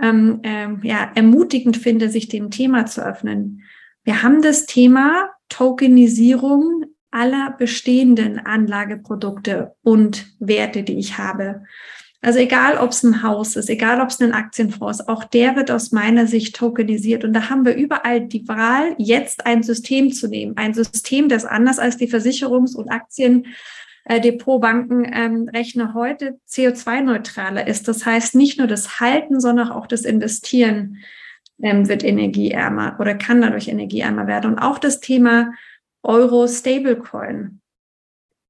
[0.00, 3.62] ähm, ähm, ja, ermutigend finde, sich dem Thema zu öffnen.
[4.04, 11.64] Wir haben das Thema Tokenisierung aller bestehenden Anlageprodukte und Werte, die ich habe.
[12.24, 15.70] Also egal, ob es ein Haus ist, egal, ob es ein Aktienfonds auch der wird
[15.70, 17.22] aus meiner Sicht tokenisiert.
[17.22, 20.56] Und da haben wir überall die Wahl, jetzt ein System zu nehmen.
[20.56, 27.88] Ein System, das anders als die Versicherungs- und Aktiendepotbankenrechner ähm, heute CO2-neutraler ist.
[27.88, 31.00] Das heißt, nicht nur das Halten, sondern auch das Investieren
[31.62, 34.52] ähm, wird energieärmer oder kann dadurch energieärmer werden.
[34.52, 35.52] Und auch das Thema
[36.02, 37.60] Euro Stablecoin.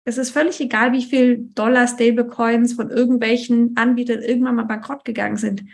[0.04, 5.36] Es ist völlig egal, wie viel Dollar Stablecoins von irgendwelchen Anbietern irgendwann mal bankrott gegangen
[5.36, 5.64] sind.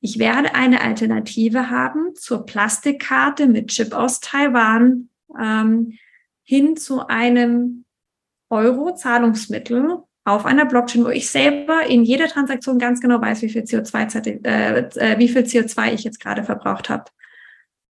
[0.00, 5.08] Ich werde eine Alternative haben zur Plastikkarte mit Chip aus Taiwan
[5.40, 5.98] ähm,
[6.42, 7.84] hin zu einem
[8.50, 13.62] Euro-Zahlungsmittel auf einer Blockchain, wo ich selber in jeder Transaktion ganz genau weiß, wie viel
[13.62, 17.04] CO2, äh, äh, wie viel CO2 ich jetzt gerade verbraucht habe.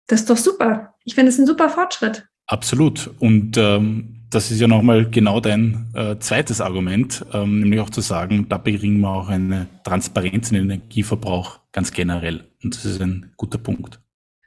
[0.06, 0.94] Das ist doch super.
[1.04, 2.26] Ich finde es ein super Fortschritt.
[2.46, 3.10] Absolut.
[3.18, 8.00] Und ähm, das ist ja nochmal genau dein äh, zweites Argument, ähm, nämlich auch zu
[8.00, 12.44] sagen, da bringen wir auch eine Transparenz in den Energieverbrauch ganz generell.
[12.62, 14.00] Und das ist ein guter Punkt.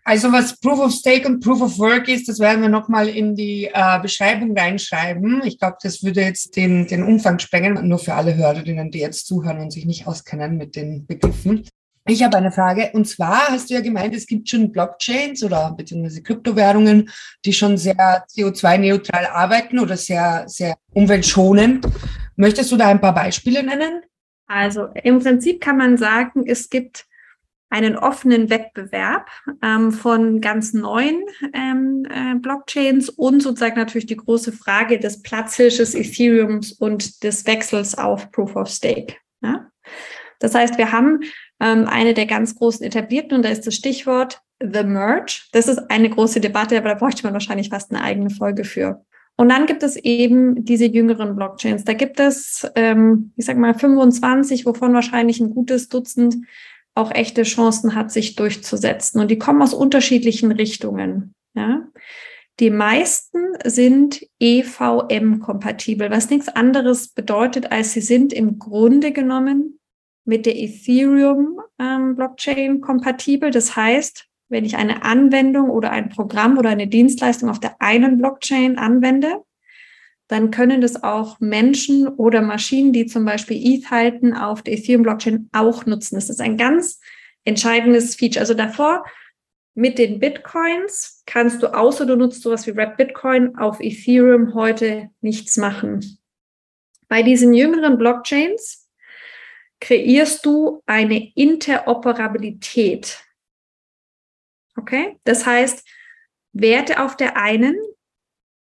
[0.04, 3.36] Also was Proof of Stake und Proof of Work ist, das werden wir nochmal in
[3.36, 5.44] die äh, Beschreibung reinschreiben.
[5.46, 9.28] Ich glaube, das würde jetzt den, den Umfang sprengen, nur für alle Hörerinnen, die jetzt
[9.28, 11.68] zuhören und sich nicht auskennen mit den Begriffen.
[12.10, 15.76] Ich habe eine Frage, und zwar hast du ja gemeint, es gibt schon Blockchains oder
[15.78, 17.08] beziehungsweise Kryptowährungen,
[17.46, 21.88] die schon sehr CO2-neutral arbeiten oder sehr, sehr umweltschonend.
[22.36, 24.02] Möchtest du da ein paar Beispiele nennen?
[24.48, 27.06] Also im Prinzip kann man sagen, es gibt
[27.70, 29.30] einen offenen Wettbewerb
[29.62, 35.94] ähm, von ganz neuen ähm, äh, Blockchains und sozusagen natürlich die große Frage des Platzhirsches
[35.94, 39.18] Ethereums und des Wechsels auf Proof of Stake.
[39.42, 39.70] Ja?
[40.40, 41.20] Das heißt, wir haben
[41.60, 45.42] ähm, eine der ganz großen etablierten und da ist das Stichwort The Merge.
[45.52, 49.04] Das ist eine große Debatte, aber da bräuchte man wahrscheinlich fast eine eigene Folge für.
[49.38, 51.86] Und dann gibt es eben diese jüngeren Blockchains.
[51.86, 56.36] Da gibt es, ähm, ich sag mal, 25, wovon wahrscheinlich ein gutes Dutzend
[56.94, 59.22] auch echte Chancen hat, sich durchzusetzen.
[59.22, 61.36] Und die kommen aus unterschiedlichen Richtungen.
[61.54, 61.88] Ja?
[62.60, 69.79] Die meisten sind EVM-kompatibel, was nichts anderes bedeutet, als sie sind im Grunde genommen
[70.30, 73.50] mit der Ethereum-Blockchain ähm, kompatibel.
[73.50, 78.20] Das heißt, wenn ich eine Anwendung oder ein Programm oder eine Dienstleistung auf der einen
[78.20, 79.44] Blockchain anwende,
[80.28, 85.50] dann können das auch Menschen oder Maschinen, die zum Beispiel ETH halten, auf der Ethereum-Blockchain
[85.52, 86.14] auch nutzen.
[86.14, 87.00] Das ist ein ganz
[87.44, 88.42] entscheidendes Feature.
[88.42, 89.04] Also davor
[89.74, 95.10] mit den Bitcoins kannst du, außer du nutzt sowas wie Red Bitcoin, auf Ethereum heute
[95.22, 96.20] nichts machen.
[97.08, 98.79] Bei diesen jüngeren Blockchains
[99.80, 103.24] kreierst du eine Interoperabilität.
[104.76, 105.18] Okay?
[105.24, 105.88] Das heißt,
[106.54, 107.76] Werte auf der einen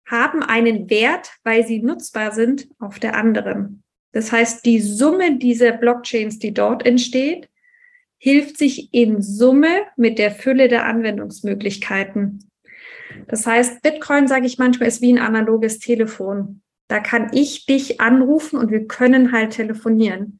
[0.05, 3.83] haben einen Wert, weil sie nutzbar sind auf der anderen.
[4.11, 7.49] Das heißt, die Summe dieser Blockchains, die dort entsteht,
[8.17, 12.49] hilft sich in Summe mit der Fülle der Anwendungsmöglichkeiten.
[13.27, 16.61] Das heißt, Bitcoin, sage ich manchmal, ist wie ein analoges Telefon.
[16.87, 20.39] Da kann ich dich anrufen und wir können halt telefonieren.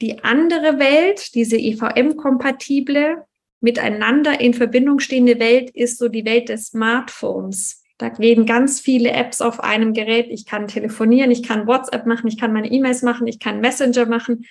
[0.00, 3.24] Die andere Welt, diese EVM-kompatible,
[3.60, 7.82] miteinander in Verbindung stehende Welt, ist so die Welt des Smartphones.
[7.98, 10.28] Da gehen ganz viele Apps auf einem Gerät.
[10.30, 14.06] Ich kann telefonieren, ich kann WhatsApp machen, ich kann meine E-Mails machen, ich kann Messenger
[14.06, 14.46] machen.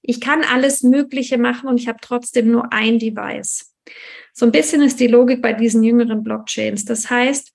[0.00, 3.74] Ich kann alles Mögliche machen und ich habe trotzdem nur ein Device.
[4.32, 6.86] So ein bisschen ist die Logik bei diesen jüngeren Blockchains.
[6.86, 7.54] Das heißt,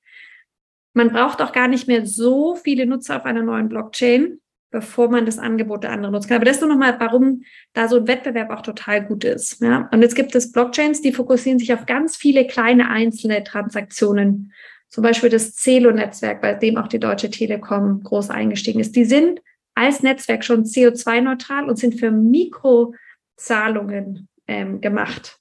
[0.94, 4.40] man braucht auch gar nicht mehr so viele Nutzer auf einer neuen Blockchain,
[4.72, 6.38] bevor man das Angebot der anderen nutzen kann.
[6.38, 9.62] Aber das ist nur nochmal, warum da so ein Wettbewerb auch total gut ist.
[9.62, 9.90] Ja?
[9.92, 14.54] Und jetzt gibt es Blockchains, die fokussieren sich auf ganz viele kleine einzelne Transaktionen
[14.90, 19.40] zum Beispiel das Celo-Netzwerk, bei dem auch die Deutsche Telekom groß eingestiegen ist, die sind
[19.76, 25.38] als Netzwerk schon CO2-neutral und sind für Mikrozahlungen ähm, gemacht.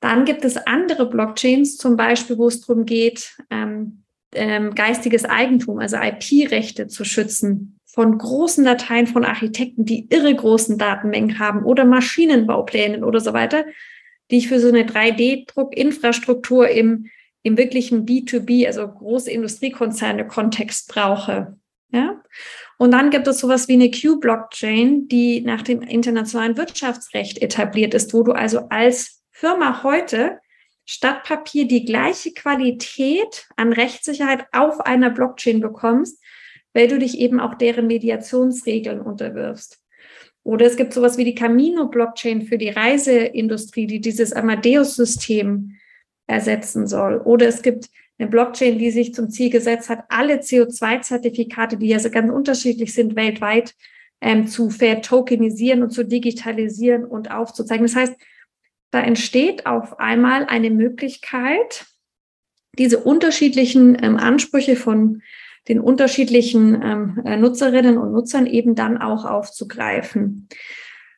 [0.00, 5.80] Dann gibt es andere Blockchains, zum Beispiel, wo es darum geht, ähm, ähm, geistiges Eigentum,
[5.80, 11.84] also IP-Rechte zu schützen von großen Dateien von Architekten, die irre großen Datenmengen haben oder
[11.84, 13.64] Maschinenbauplänen oder so weiter,
[14.30, 17.06] die ich für so eine 3D-Druckinfrastruktur im
[17.46, 21.56] im wirklichen B2B, also große Industriekonzerne-Kontext brauche.
[21.92, 22.20] Ja?
[22.76, 28.12] Und dann gibt es sowas wie eine Q-Blockchain, die nach dem internationalen Wirtschaftsrecht etabliert ist,
[28.12, 30.40] wo du also als Firma heute
[30.84, 36.20] statt Papier die gleiche Qualität an Rechtssicherheit auf einer Blockchain bekommst,
[36.76, 39.80] weil du dich eben auch deren Mediationsregeln unterwirfst.
[40.42, 45.72] Oder es gibt sowas wie die Camino-Blockchain für die Reiseindustrie, die dieses Amadeus-System
[46.26, 47.16] ersetzen soll.
[47.16, 51.98] Oder es gibt eine Blockchain, die sich zum Ziel gesetzt hat, alle CO2-Zertifikate, die ja
[51.98, 53.74] so ganz unterschiedlich sind, weltweit
[54.20, 57.86] ähm, zu vertokenisieren und zu digitalisieren und aufzuzeigen.
[57.86, 58.16] Das heißt,
[58.90, 61.86] da entsteht auf einmal eine Möglichkeit,
[62.78, 65.22] diese unterschiedlichen ähm, Ansprüche von
[65.68, 70.48] den unterschiedlichen ähm, äh, Nutzerinnen und Nutzern eben dann auch aufzugreifen.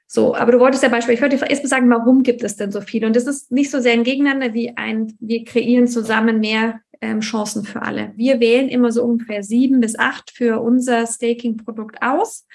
[0.06, 2.80] So, aber du wolltest ja beispielsweise, ich wollte erst sagen, warum gibt es denn so
[2.80, 3.06] viele?
[3.06, 7.20] Und das ist nicht so sehr ein Gegeneinander wie ein, wir kreieren zusammen mehr ähm,
[7.20, 8.12] Chancen für alle.
[8.16, 12.46] Wir wählen immer so ungefähr sieben bis acht für unser Staking-Produkt aus.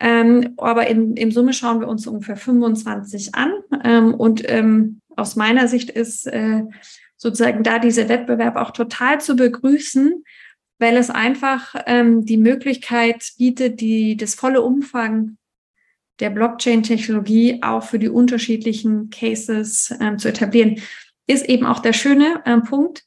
[0.00, 3.52] Ähm, aber in, in Summe schauen wir uns ungefähr 25 an.
[3.82, 6.64] Ähm, und ähm, aus meiner Sicht ist äh,
[7.16, 10.24] sozusagen da dieser Wettbewerb auch total zu begrüßen,
[10.82, 15.38] weil es einfach ähm, die Möglichkeit bietet, die, das volle Umfang
[16.18, 20.80] der Blockchain-Technologie auch für die unterschiedlichen Cases ähm, zu etablieren.
[21.28, 23.04] Ist eben auch der schöne äh, Punkt.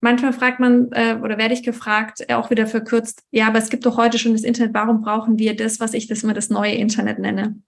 [0.00, 3.68] Manchmal fragt man äh, oder werde ich gefragt, äh, auch wieder verkürzt, ja, aber es
[3.68, 6.50] gibt doch heute schon das Internet, warum brauchen wir das, was ich das immer das
[6.50, 7.60] neue Internet nenne?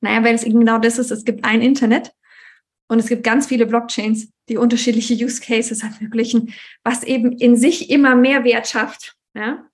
[0.00, 2.12] Naja, weil es eben genau das ist, es gibt ein Internet
[2.92, 6.52] und es gibt ganz viele Blockchains, die unterschiedliche Use Cases ermöglichen,
[6.84, 9.16] was eben in sich immer mehr Wert schafft.
[9.34, 9.64] Ja?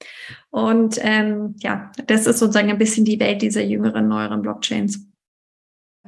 [0.51, 5.05] Und ähm, ja, das ist sozusagen ein bisschen die Welt dieser jüngeren, neueren Blockchains.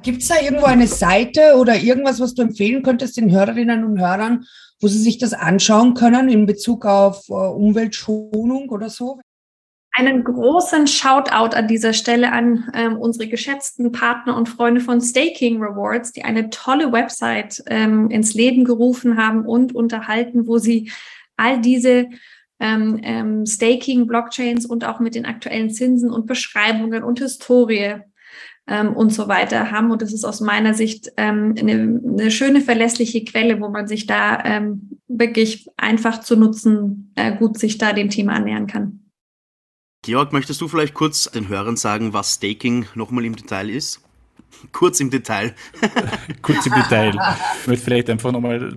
[0.01, 3.99] Gibt es da irgendwo eine Seite oder irgendwas, was du empfehlen könntest den Hörerinnen und
[3.99, 4.45] Hörern,
[4.79, 9.19] wo sie sich das anschauen können in Bezug auf äh, Umweltschonung oder so?
[9.93, 15.61] Einen großen Shoutout an dieser Stelle an ähm, unsere geschätzten Partner und Freunde von Staking
[15.61, 20.91] Rewards, die eine tolle Website ähm, ins Leben gerufen haben und unterhalten, wo sie
[21.35, 22.07] all diese
[22.61, 27.95] ähm, ähm, Staking-Blockchains und auch mit den aktuellen Zinsen und Beschreibungen und Historie
[28.67, 29.91] ähm, und so weiter haben.
[29.91, 34.05] Und das ist aus meiner Sicht ähm, eine, eine schöne, verlässliche Quelle, wo man sich
[34.05, 39.00] da ähm, wirklich einfach zu nutzen, äh, gut sich da dem Thema annähern kann.
[40.03, 44.01] Georg, möchtest du vielleicht kurz den Hörern sagen, was Staking nochmal im Detail ist?
[44.71, 45.53] Kurz im Detail.
[46.41, 47.13] Kurz im Detail.
[47.61, 48.75] Ich möchte vielleicht einfach nochmal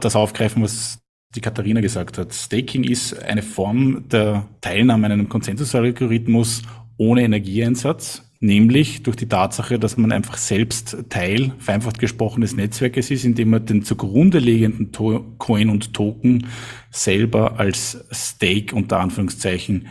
[0.00, 0.98] das aufgreifen, was
[1.34, 2.34] die Katharina gesagt hat.
[2.34, 6.62] Staking ist eine Form der Teilnahme an einem Konsensusalgorithmus
[6.98, 13.10] ohne Energieeinsatz, nämlich durch die Tatsache, dass man einfach selbst Teil, vereinfacht gesprochen, des Netzwerkes
[13.10, 14.92] ist, indem man den zugrunde liegenden
[15.38, 16.46] Coin und Token
[16.90, 19.88] selber als Stake unter Anführungszeichen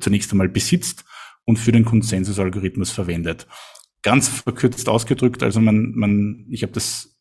[0.00, 1.04] zunächst einmal besitzt
[1.44, 3.46] und für den Konsensusalgorithmus verwendet.
[4.02, 7.16] Ganz verkürzt ausgedrückt, also man, man, ich habe das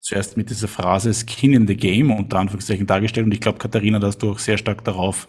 [0.00, 3.26] zuerst mit dieser Phrase Skin in the Game unter Anführungszeichen dargestellt.
[3.26, 5.28] Und ich glaube, Katharina, da hast du auch sehr stark darauf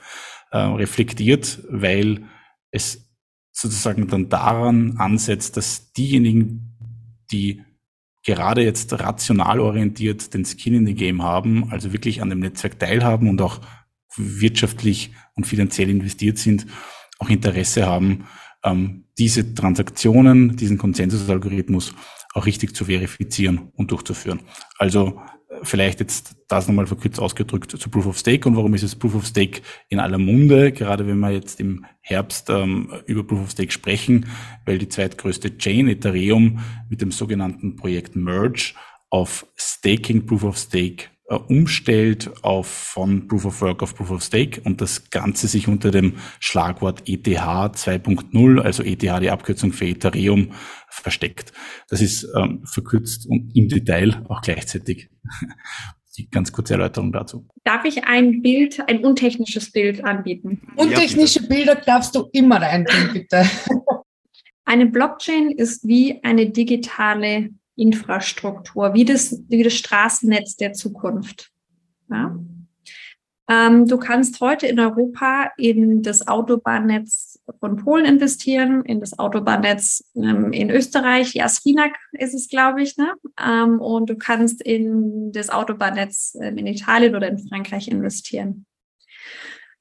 [0.52, 2.24] äh, reflektiert, weil
[2.72, 3.10] es
[3.52, 6.78] sozusagen dann daran ansetzt, dass diejenigen,
[7.32, 7.62] die
[8.24, 12.80] gerade jetzt rational orientiert den Skin in the Game haben, also wirklich an dem Netzwerk
[12.80, 13.60] teilhaben und auch
[14.16, 16.68] wirtschaftlich und finanziell investiert sind,
[17.18, 18.26] auch Interesse haben,
[18.64, 21.94] ähm, diese Transaktionen, diesen Konsensusalgorithmus
[22.34, 24.42] auch richtig zu verifizieren und durchzuführen.
[24.78, 28.84] Also äh, vielleicht jetzt das nochmal verkürzt ausgedrückt zu Proof of Stake und warum ist
[28.84, 33.26] es Proof of Stake in aller Munde, gerade wenn wir jetzt im Herbst ähm, über
[33.26, 34.26] Proof of Stake sprechen,
[34.66, 38.74] weil die zweitgrößte Chain Ethereum mit dem sogenannten Projekt Merge
[39.10, 44.24] auf Staking Proof of Stake äh, umstellt auf von Proof of Work auf Proof of
[44.24, 49.86] Stake und das Ganze sich unter dem Schlagwort ETH 2.0, also ETH die Abkürzung für
[49.86, 50.54] Ethereum,
[50.90, 51.54] versteckt.
[51.88, 55.10] Das ist ähm, verkürzt und im Detail auch gleichzeitig
[56.18, 57.48] die ganz kurze Erläuterung dazu.
[57.64, 60.62] Darf ich ein Bild, ein untechnisches Bild anbieten?
[60.76, 63.46] Untechnische Bilder darfst du immer reintun, bitte.
[64.66, 71.52] Eine Blockchain ist wie eine digitale Infrastruktur, wie das, wie das Straßennetz der Zukunft.
[72.10, 72.38] Ja?
[73.50, 80.04] Ähm, du kannst heute in Europa in das Autobahnnetz von Polen investieren, in das Autobahnnetz
[80.16, 83.12] ähm, in Österreich, Jasfinak ist es, glaube ich, ne?
[83.44, 88.68] Ähm, und du kannst in das Autobahnnetz ähm, in Italien oder in Frankreich investieren.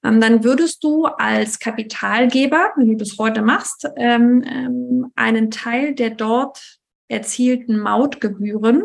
[0.02, 6.10] Ähm, dann würdest du als Kapitalgeber, wenn du das heute machst, ähm, einen Teil der
[6.10, 6.77] dort
[7.08, 8.82] erzielten Mautgebühren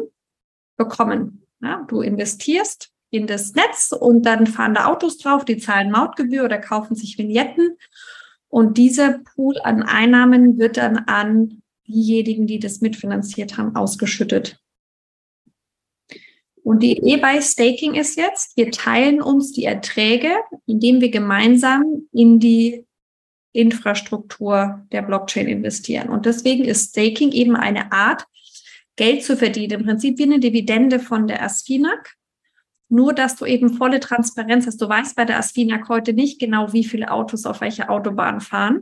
[0.77, 1.45] bekommen.
[1.61, 6.43] Ja, du investierst in das Netz und dann fahren da Autos drauf, die zahlen Mautgebühr
[6.43, 7.77] oder kaufen sich Vignetten.
[8.47, 14.59] Und dieser Pool an Einnahmen wird dann an diejenigen, die das mitfinanziert haben, ausgeschüttet.
[16.63, 20.31] Und die Idee bei Staking ist jetzt, wir teilen uns die Erträge,
[20.65, 22.85] indem wir gemeinsam in die
[23.53, 26.09] Infrastruktur der Blockchain investieren.
[26.09, 28.25] Und deswegen ist Staking eben eine Art,
[28.95, 29.79] Geld zu verdienen.
[29.79, 32.15] Im Prinzip wie eine Dividende von der Asfinag.
[32.89, 34.81] Nur, dass du eben volle Transparenz hast.
[34.81, 38.81] Du weißt bei der Asfinag heute nicht genau, wie viele Autos auf welcher Autobahn fahren.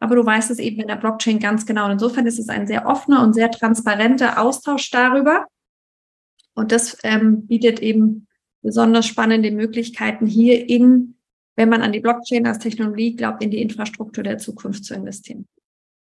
[0.00, 1.86] Aber du weißt es eben in der Blockchain ganz genau.
[1.86, 5.46] Und insofern ist es ein sehr offener und sehr transparenter Austausch darüber.
[6.54, 8.26] Und das ähm, bietet eben
[8.62, 11.17] besonders spannende Möglichkeiten hier in
[11.58, 15.48] wenn man an die Blockchain als Technologie glaubt, in die Infrastruktur der Zukunft zu investieren.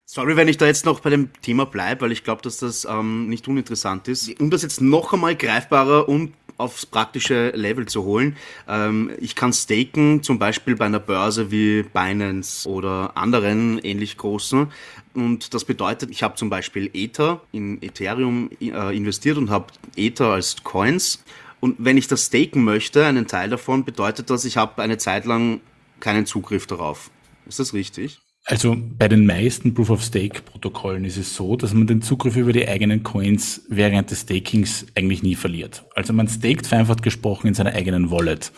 [0.05, 2.87] Sorry, wenn ich da jetzt noch bei dem Thema bleibe, weil ich glaube, dass das
[2.89, 4.41] ähm, nicht uninteressant ist.
[4.41, 8.37] Um das jetzt noch einmal greifbarer und aufs praktische Level zu holen.
[8.69, 14.71] Ähm, ich kann staken, zum Beispiel bei einer Börse wie Binance oder anderen ähnlich großen.
[15.15, 19.67] Und das bedeutet, ich habe zum Beispiel Ether in Ethereum äh, investiert und habe
[19.97, 21.25] Ether als Coins.
[21.63, 25.27] Und wenn ich das staken möchte, einen Teil davon, bedeutet das, ich habe eine Zeit
[25.27, 25.61] lang
[26.01, 27.13] keinen Zugriff darauf.
[27.47, 28.19] Ist das richtig?
[28.47, 33.05] Also bei den meisten Proof-of-Stake-Protokollen ist es so, dass man den Zugriff über die eigenen
[33.05, 35.85] Coins während des Stakings eigentlich nie verliert.
[35.95, 38.51] Also man staked vereinfacht gesprochen in seiner eigenen Wallet.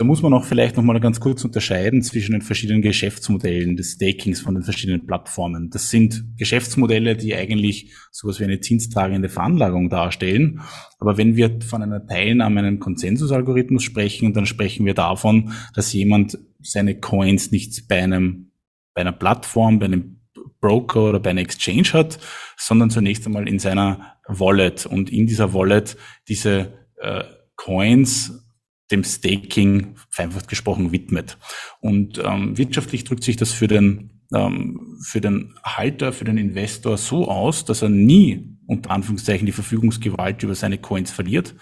[0.00, 4.40] Da muss man auch vielleicht nochmal ganz kurz unterscheiden zwischen den verschiedenen Geschäftsmodellen des Stakings
[4.40, 5.70] von den verschiedenen Plattformen.
[5.70, 10.60] Das sind Geschäftsmodelle, die eigentlich sowas wie eine zinstragende Veranlagung darstellen.
[11.00, 16.38] Aber wenn wir von einer Teilnahme einem Konsensusalgorithmus sprechen, dann sprechen wir davon, dass jemand
[16.62, 18.52] seine Coins nicht bei einem
[18.94, 20.20] bei einer Plattform, bei einem
[20.60, 22.20] Broker oder bei einer Exchange hat,
[22.56, 25.96] sondern zunächst einmal in seiner Wallet und in dieser Wallet
[26.28, 27.24] diese äh,
[27.56, 28.44] Coins
[28.90, 31.38] dem Staking vereinfacht gesprochen widmet.
[31.80, 36.96] Und ähm, wirtschaftlich drückt sich das für den, ähm, für den Halter, für den Investor
[36.96, 41.54] so aus, dass er nie unter Anführungszeichen die Verfügungsgewalt über seine Coins verliert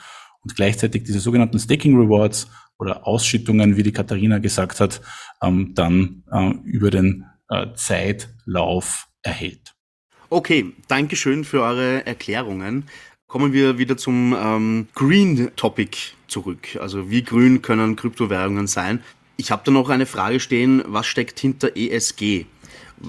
[0.43, 2.49] und gleichzeitig diese sogenannten Staking Rewards
[2.79, 5.01] oder Ausschüttungen, wie die Katharina gesagt hat,
[5.43, 9.75] ähm, dann äh, über den äh, Zeitlauf erhält.
[10.29, 12.85] Okay, Dankeschön für eure Erklärungen.
[13.29, 15.99] Kommen wir wieder zum ähm, Green Topic
[16.29, 16.79] zurück.
[16.81, 19.03] Also wie grün können Kryptowährungen sein?
[19.37, 22.47] Ich habe da noch eine Frage stehen, was steckt hinter ESG?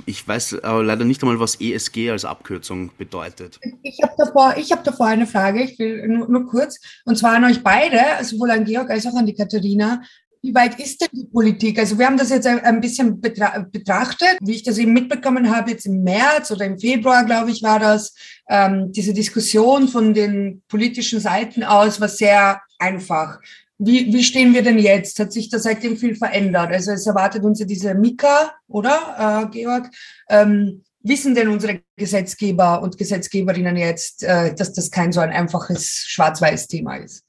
[0.07, 3.59] Ich weiß äh, leider nicht einmal, was ESG als Abkürzung bedeutet.
[3.83, 7.45] Ich habe davor, hab davor eine Frage, ich will nur, nur kurz, und zwar an
[7.45, 10.01] euch beide, sowohl an Georg als auch an die Katharina.
[10.41, 11.79] Wie weit ist denn die Politik?
[11.79, 15.71] Also wir haben das jetzt ein bisschen betra betrachtet, wie ich das eben mitbekommen habe,
[15.71, 18.13] jetzt im März oder im Februar, glaube ich, war das,
[18.49, 23.39] ähm, diese Diskussion von den politischen Seiten aus war sehr einfach.
[23.79, 25.19] Wie, wie stehen wir denn jetzt?
[25.19, 26.71] Hat sich da seitdem viel verändert?
[26.71, 29.89] Also es erwartet uns ja diese Mika, oder, äh, Georg?
[30.29, 36.05] Ähm, wissen denn unsere Gesetzgeber und Gesetzgeberinnen jetzt, äh, dass das kein so ein einfaches
[36.07, 37.23] Schwarz-Weiß-Thema ist?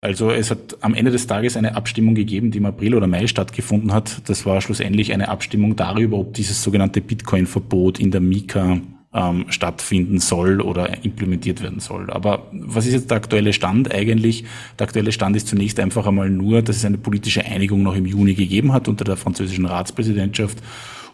[0.00, 3.26] Also es hat am Ende des Tages eine Abstimmung gegeben, die im April oder Mai
[3.26, 4.28] stattgefunden hat.
[4.28, 8.78] Das war schlussendlich eine Abstimmung darüber, ob dieses sogenannte Bitcoin-Verbot in der Mika
[9.14, 12.10] ähm, stattfinden soll oder implementiert werden soll.
[12.10, 14.44] Aber was ist jetzt der aktuelle Stand eigentlich?
[14.78, 18.06] Der aktuelle Stand ist zunächst einfach einmal nur, dass es eine politische Einigung noch im
[18.06, 20.58] Juni gegeben hat unter der französischen Ratspräsidentschaft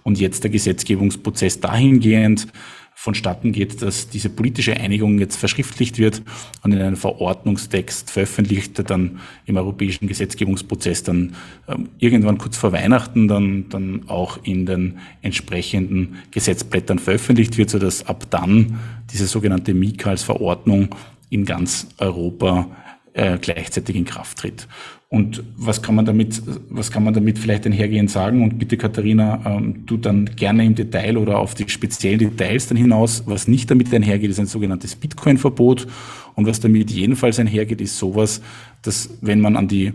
[0.02, 2.48] und jetzt der Gesetzgebungsprozess dahingehend
[2.94, 6.22] vonstatten geht, dass diese politische Einigung jetzt verschriftlicht wird
[6.62, 11.34] und in einem Verordnungstext veröffentlicht, der dann im europäischen Gesetzgebungsprozess dann
[11.68, 18.06] ähm, irgendwann kurz vor Weihnachten dann, dann auch in den entsprechenden Gesetzblättern veröffentlicht wird, sodass
[18.06, 18.78] ab dann
[19.12, 20.94] diese sogenannte Mika als Verordnung
[21.30, 22.68] in ganz Europa
[23.12, 24.68] äh, gleichzeitig in Kraft tritt.
[25.14, 28.42] Und was kann man damit, was kann man damit vielleicht einhergehend sagen?
[28.42, 32.76] Und bitte, Katharina, ähm, du dann gerne im Detail oder auf die speziellen Details dann
[32.76, 33.22] hinaus.
[33.26, 35.86] Was nicht damit einhergeht, ist ein sogenanntes Bitcoin-Verbot.
[36.34, 38.42] Und was damit jedenfalls einhergeht, ist sowas,
[38.82, 39.92] dass wenn man an die,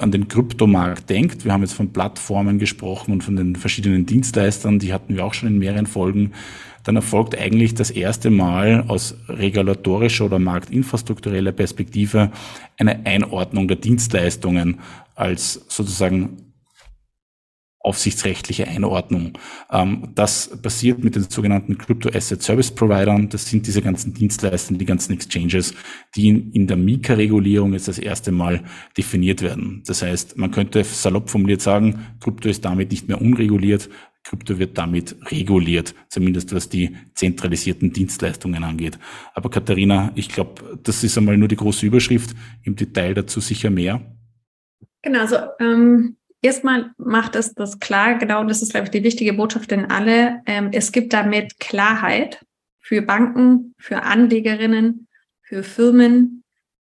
[0.00, 4.80] an den Kryptomarkt denkt, wir haben jetzt von Plattformen gesprochen und von den verschiedenen Dienstleistern,
[4.80, 6.32] die hatten wir auch schon in mehreren Folgen,
[6.86, 12.30] dann erfolgt eigentlich das erste Mal aus regulatorischer oder marktinfrastruktureller Perspektive
[12.78, 14.78] eine Einordnung der Dienstleistungen
[15.16, 16.46] als sozusagen
[17.80, 19.38] aufsichtsrechtliche Einordnung.
[19.70, 23.28] Ähm, das passiert mit den sogenannten Crypto Asset Service Providern.
[23.28, 25.72] Das sind diese ganzen Dienstleister, die ganzen Exchanges,
[26.16, 28.62] die in der Mika-Regulierung jetzt das erste Mal
[28.96, 29.84] definiert werden.
[29.86, 33.88] Das heißt, man könnte salopp formuliert sagen, Krypto ist damit nicht mehr unreguliert.
[34.26, 38.98] Krypto wird damit reguliert, zumindest was die zentralisierten Dienstleistungen angeht.
[39.34, 42.34] Aber Katharina, ich glaube, das ist einmal nur die große Überschrift.
[42.64, 44.00] Im Detail dazu sicher mehr.
[45.02, 49.32] Genau, also ähm, erstmal macht es das klar, genau, das ist, glaube ich, die wichtige
[49.32, 50.42] Botschaft in alle.
[50.46, 52.44] Ähm, es gibt damit Klarheit
[52.80, 55.06] für Banken, für Anlegerinnen,
[55.42, 56.42] für Firmen.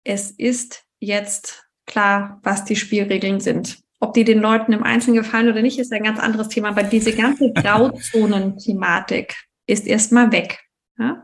[0.05, 3.79] Es ist jetzt klar, was die Spielregeln sind.
[3.99, 6.69] Ob die den Leuten im Einzelnen gefallen oder nicht, ist ein ganz anderes Thema.
[6.69, 9.35] Aber diese ganze Grauzonen-Thematik
[9.65, 10.59] ist erstmal weg.
[10.99, 11.23] Ja?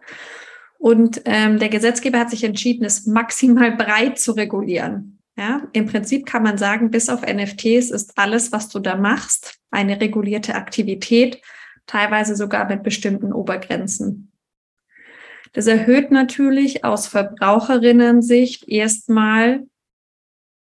[0.79, 5.19] Und ähm, der Gesetzgeber hat sich entschieden, es maximal breit zu regulieren.
[5.35, 9.59] Ja, im Prinzip kann man sagen, bis auf NFTs ist alles, was du da machst,
[9.71, 11.41] eine regulierte Aktivität,
[11.87, 14.31] teilweise sogar mit bestimmten Obergrenzen.
[15.53, 19.65] Das erhöht natürlich aus Verbraucherinnen-Sicht erstmal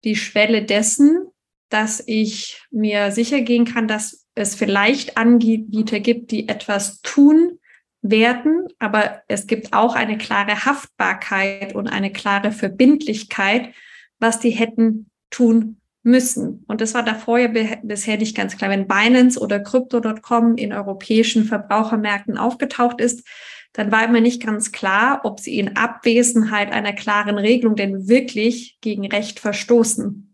[0.03, 1.27] die Schwelle dessen,
[1.69, 7.59] dass ich mir sicher gehen kann, dass es vielleicht Anbieter gibt, die etwas tun
[8.01, 13.73] werden, aber es gibt auch eine klare Haftbarkeit und eine klare Verbindlichkeit,
[14.19, 16.65] was die hätten tun müssen.
[16.67, 17.49] Und das war davor ja
[17.81, 18.69] bisher nicht ganz klar.
[18.69, 23.25] Wenn Binance oder Crypto.com in europäischen Verbrauchermärkten aufgetaucht ist,
[23.71, 28.77] dann war immer nicht ganz klar, ob sie in Abwesenheit einer klaren Regelung denn wirklich
[28.81, 30.32] gegen Recht verstoßen.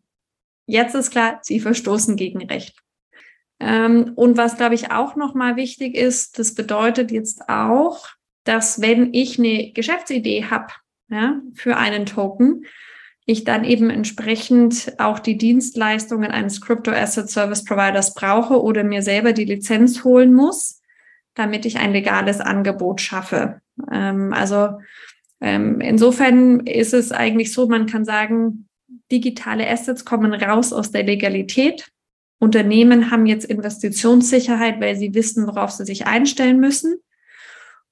[0.70, 2.78] Jetzt ist klar, sie verstoßen gegen Recht.
[3.60, 8.08] Ähm, und was, glaube ich, auch nochmal wichtig ist, das bedeutet jetzt auch,
[8.44, 10.68] dass wenn ich eine Geschäftsidee habe
[11.10, 12.68] ja, für einen Token,
[13.26, 19.02] ich dann eben entsprechend auch die Dienstleistungen eines Crypto Asset Service Providers brauche oder mir
[19.02, 20.84] selber die Lizenz holen muss,
[21.34, 23.60] damit ich ein legales Angebot schaffe.
[23.92, 24.80] Ähm, also
[25.42, 28.69] ähm, insofern ist es eigentlich so, man kann sagen,
[29.12, 31.90] digitale Assets kommen raus aus der Legalität.
[32.40, 37.00] Unternehmen haben jetzt Investitionssicherheit, weil sie wissen, worauf sie sich einstellen müssen.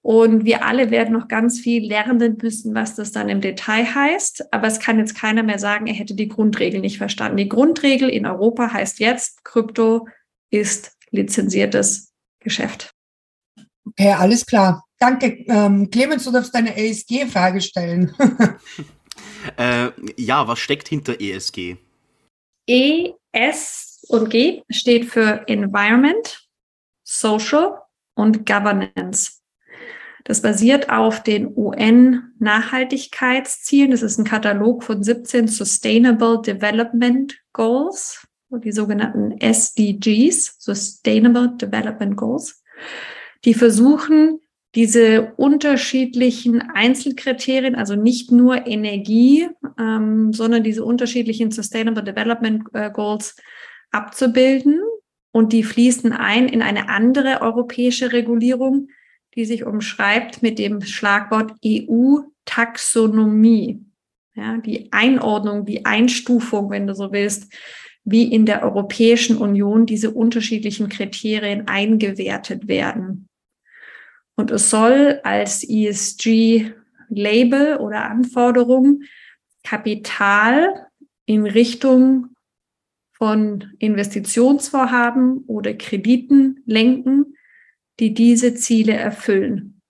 [0.02, 4.54] Und wir alle werden noch ganz viel lernen müssen, was das dann im Detail heißt.
[4.54, 7.38] Aber es kann jetzt keiner mehr sagen, er hätte die Grundregel nicht verstanden.
[7.38, 10.08] Die Grundregel in Europa heißt jetzt, Krypto
[10.50, 12.92] ist lizenziertes Geschäft.
[13.86, 14.86] Okay, alles klar.
[15.00, 15.44] Danke.
[15.48, 18.16] Ähm, Clemens, du darfst deine ESG-Frage stellen.
[19.58, 21.78] äh, ja, was steckt hinter ESG?
[22.68, 26.48] E, S und G steht für Environment,
[27.04, 27.82] Social
[28.16, 29.42] und Governance.
[30.26, 33.92] Das basiert auf den UN-Nachhaltigkeitszielen.
[33.92, 42.62] Das ist ein Katalog von 17 Sustainable Development Goals, die sogenannten SDGs, Sustainable Development Goals,
[43.46, 44.42] die versuchen,
[44.76, 49.48] diese unterschiedlichen Einzelkriterien, also nicht nur Energie,
[49.80, 53.38] ähm, sondern diese unterschiedlichen Sustainable Development äh, Goals
[53.92, 54.82] abzubilden.
[55.32, 58.90] Und die fließen ein in eine andere europäische Regulierung,
[59.36, 63.86] die sich umschreibt mit dem Schlagwort EU-Taxonomie.
[64.36, 67.54] Ja, die Einordnung, die Einstufung, wenn du so willst,
[68.04, 73.30] wie in der Europäischen Union diese unterschiedlichen Kriterien eingewertet werden.
[74.38, 79.02] Und es soll als ESG-Label oder Anforderung
[79.64, 80.88] Kapital
[81.26, 82.36] in Richtung
[83.12, 87.36] von Investitionsvorhaben oder Krediten lenken,
[88.00, 89.82] die diese Ziele erfüllen.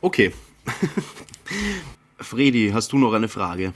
[0.00, 0.32] Okay.
[2.18, 3.74] Fredi, hast du noch eine Frage?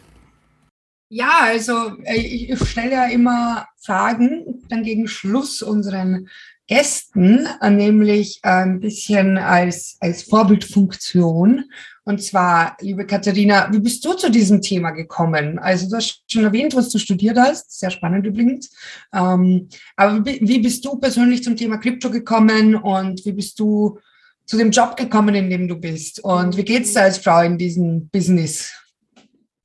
[1.10, 6.28] Ja, also äh, ich stelle ja immer Fragen dann gegen Schluss unseren
[6.68, 11.64] Gästen, äh, nämlich ein bisschen als, als Vorbildfunktion.
[12.04, 15.58] Und zwar, liebe Katharina, wie bist du zu diesem Thema gekommen?
[15.58, 18.70] Also du hast schon erwähnt, was du studiert hast, sehr spannend übrigens.
[19.14, 23.98] Ähm, aber wie bist du persönlich zum Thema Krypto gekommen und wie bist du
[24.44, 26.20] zu dem Job gekommen, in dem du bist?
[26.22, 28.72] Und wie geht's da als Frau in diesem Business?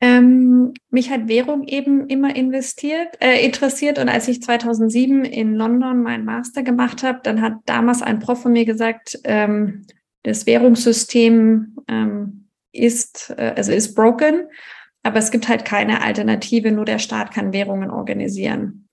[0.04, 6.04] Ähm, mich hat Währung eben immer investiert, äh, interessiert und als ich 2007 in London
[6.04, 9.86] meinen Master gemacht habe, dann hat damals ein Prof von mir gesagt, ähm,
[10.24, 14.49] das Währungssystem ähm, ist, äh, also ist broken,
[15.04, 18.89] aber es gibt halt keine Alternative, nur der Staat kann Währungen organisieren.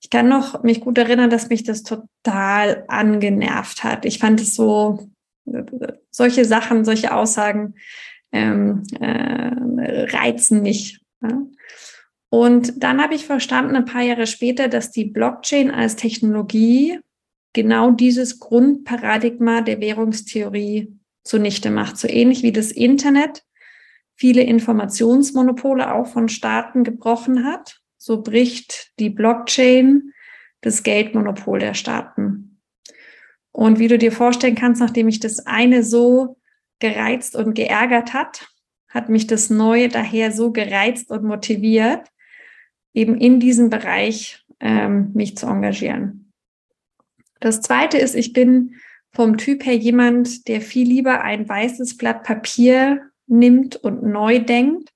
[0.00, 4.04] Ich kann noch mich gut erinnern, dass mich das total angenervt hat.
[4.04, 5.08] Ich fand es so,
[6.12, 7.74] solche Sachen, solche Aussagen
[8.32, 11.00] ähm, äh, reizen mich.
[11.22, 11.42] Ja?
[12.28, 16.98] Und dann habe ich verstanden, ein paar Jahre später, dass die Blockchain als Technologie
[17.52, 20.92] genau dieses Grundparadigma der Währungstheorie
[21.24, 21.96] zunichte macht.
[21.96, 23.44] So ähnlich wie das Internet
[24.14, 30.12] viele Informationsmonopole auch von Staaten gebrochen hat, so bricht die Blockchain
[30.62, 32.58] das Geldmonopol der Staaten.
[33.52, 36.36] Und wie du dir vorstellen kannst, nachdem ich das eine so
[36.78, 38.48] gereizt und geärgert hat,
[38.88, 42.08] hat mich das Neue daher so gereizt und motiviert,
[42.94, 46.32] eben in diesem Bereich ähm, mich zu engagieren.
[47.40, 48.76] Das zweite ist, ich bin
[49.12, 54.90] vom Typ her jemand, der viel lieber ein weißes Blatt Papier nimmt und neu denkt,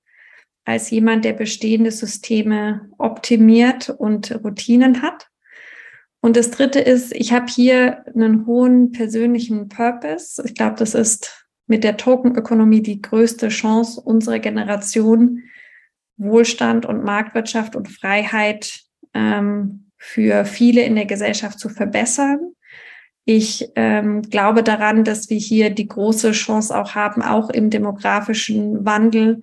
[0.65, 5.27] als jemand, der bestehende Systeme optimiert und Routinen hat.
[6.21, 10.43] Und das dritte ist, ich habe hier einen hohen persönlichen Purpose.
[10.45, 11.40] Ich glaube, das ist
[11.71, 15.43] mit der Tokenökonomie die größte Chance unserer Generation,
[16.17, 18.81] Wohlstand und Marktwirtschaft und Freiheit
[19.13, 22.39] ähm, für viele in der Gesellschaft zu verbessern.
[23.23, 28.83] Ich ähm, glaube daran, dass wir hier die große Chance auch haben, auch im demografischen
[28.83, 29.41] Wandel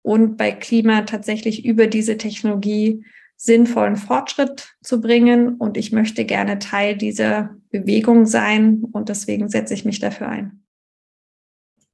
[0.00, 3.04] und bei Klima tatsächlich über diese Technologie
[3.36, 5.56] sinnvollen Fortschritt zu bringen.
[5.56, 8.84] Und ich möchte gerne Teil dieser Bewegung sein.
[8.90, 10.62] Und deswegen setze ich mich dafür ein.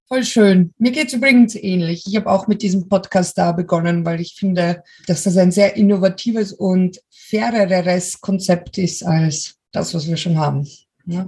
[0.06, 0.74] Voll schön.
[0.78, 2.04] Mir geht es übrigens ähnlich.
[2.06, 5.76] Ich habe auch mit diesem Podcast da begonnen, weil ich finde, dass das ein sehr
[5.76, 10.68] innovatives und faireres Konzept ist als das, was wir schon haben.
[11.06, 11.26] Ja.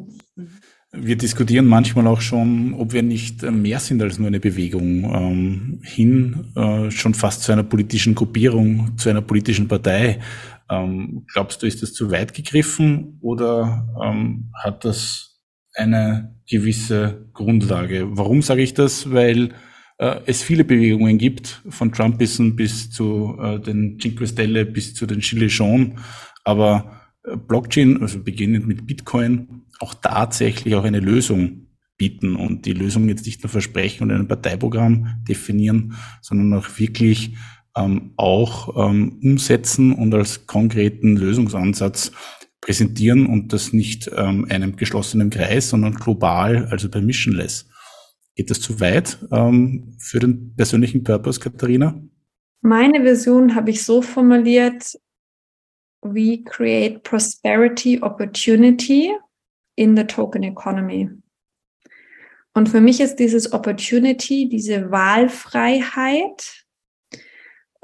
[0.93, 5.81] Wir diskutieren manchmal auch schon, ob wir nicht mehr sind als nur eine Bewegung, ähm,
[5.83, 10.21] hin äh, schon fast zu einer politischen Gruppierung, zu einer politischen Partei.
[10.71, 15.26] Ähm, glaubst du, ist das zu weit gegriffen oder ähm, hat das
[15.77, 18.07] eine gewisse Grundlage?
[18.17, 19.13] Warum sage ich das?
[19.13, 19.51] Weil
[19.99, 25.07] äh, es viele Bewegungen gibt, von Trumpism bis zu äh, den Cinque Stelle bis zu
[25.07, 25.91] den Gilets jaunes,
[26.45, 31.67] aber äh, Blockchain, also beginnend mit Bitcoin, auch tatsächlich auch eine Lösung
[31.99, 37.37] bieten und die Lösung jetzt nicht nur versprechen und ein Parteiprogramm definieren, sondern auch wirklich
[37.75, 42.13] ähm, auch ähm, umsetzen und als konkreten Lösungsansatz
[42.67, 47.69] präsentieren und das nicht ähm, einem geschlossenen Kreis, sondern global, also permissionless.
[48.35, 51.95] Geht das zu weit ähm, für den persönlichen Purpose, Katharina?
[52.63, 54.99] Meine Vision habe ich so formuliert,
[56.03, 59.13] we create prosperity opportunity
[59.77, 61.09] in the token economy.
[62.53, 66.66] Und für mich ist dieses Opportunity, diese Wahlfreiheit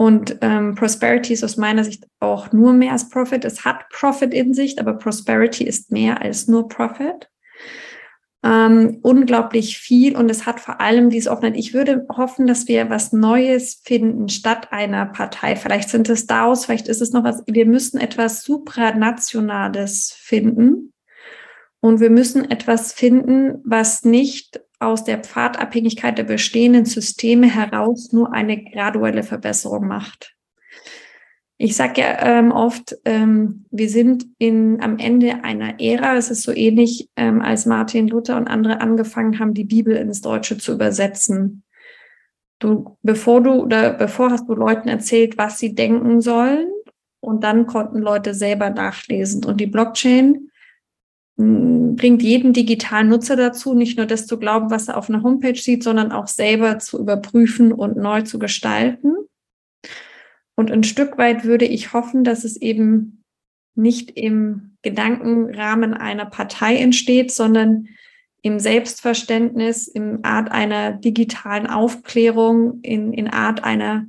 [0.02, 3.44] und ähm, Prosperity ist aus meiner Sicht auch nur mehr als Profit.
[3.44, 7.30] Es hat Profit in sich, aber Prosperity ist mehr als nur Profit.
[8.42, 11.56] Ähm, unglaublich viel und es hat vor allem diese Offenheit.
[11.56, 15.54] Ich würde hoffen, dass wir was Neues finden statt einer Partei.
[15.54, 17.44] Vielleicht sind es DAOs, vielleicht ist es noch was.
[17.46, 20.92] Wir müssen etwas supranationales finden
[21.78, 28.32] und wir müssen etwas finden, was nicht aus der Pfadabhängigkeit der bestehenden Systeme heraus nur
[28.32, 30.34] eine graduelle Verbesserung macht.
[31.58, 36.16] Ich sage ja ähm, oft, ähm, wir sind in, am Ende einer Ära.
[36.16, 40.22] Es ist so ähnlich, ähm, als Martin Luther und andere angefangen haben, die Bibel ins
[40.22, 41.62] Deutsche zu übersetzen.
[42.58, 46.68] Du, bevor du oder bevor hast du Leuten erzählt, was sie denken sollen,
[47.22, 49.44] und dann konnten Leute selber nachlesen.
[49.44, 50.50] Und die Blockchain
[51.96, 55.58] bringt jeden digitalen Nutzer dazu, nicht nur das zu glauben, was er auf einer Homepage
[55.58, 59.14] sieht, sondern auch selber zu überprüfen und neu zu gestalten.
[60.54, 63.24] Und ein Stück weit würde ich hoffen, dass es eben
[63.74, 67.88] nicht im Gedankenrahmen einer Partei entsteht, sondern
[68.42, 74.06] im Selbstverständnis, im Art einer digitalen Aufklärung, in, in Art einer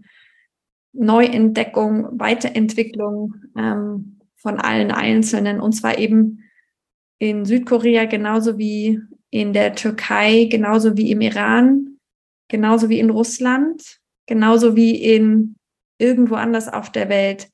[0.92, 5.60] Neuentdeckung, Weiterentwicklung ähm, von allen Einzelnen.
[5.60, 6.43] Und zwar eben
[7.20, 9.00] in Südkorea genauso wie
[9.30, 11.98] in der Türkei, genauso wie im Iran,
[12.50, 15.56] genauso wie in Russland, genauso wie in
[15.98, 17.50] irgendwo anders auf der Welt.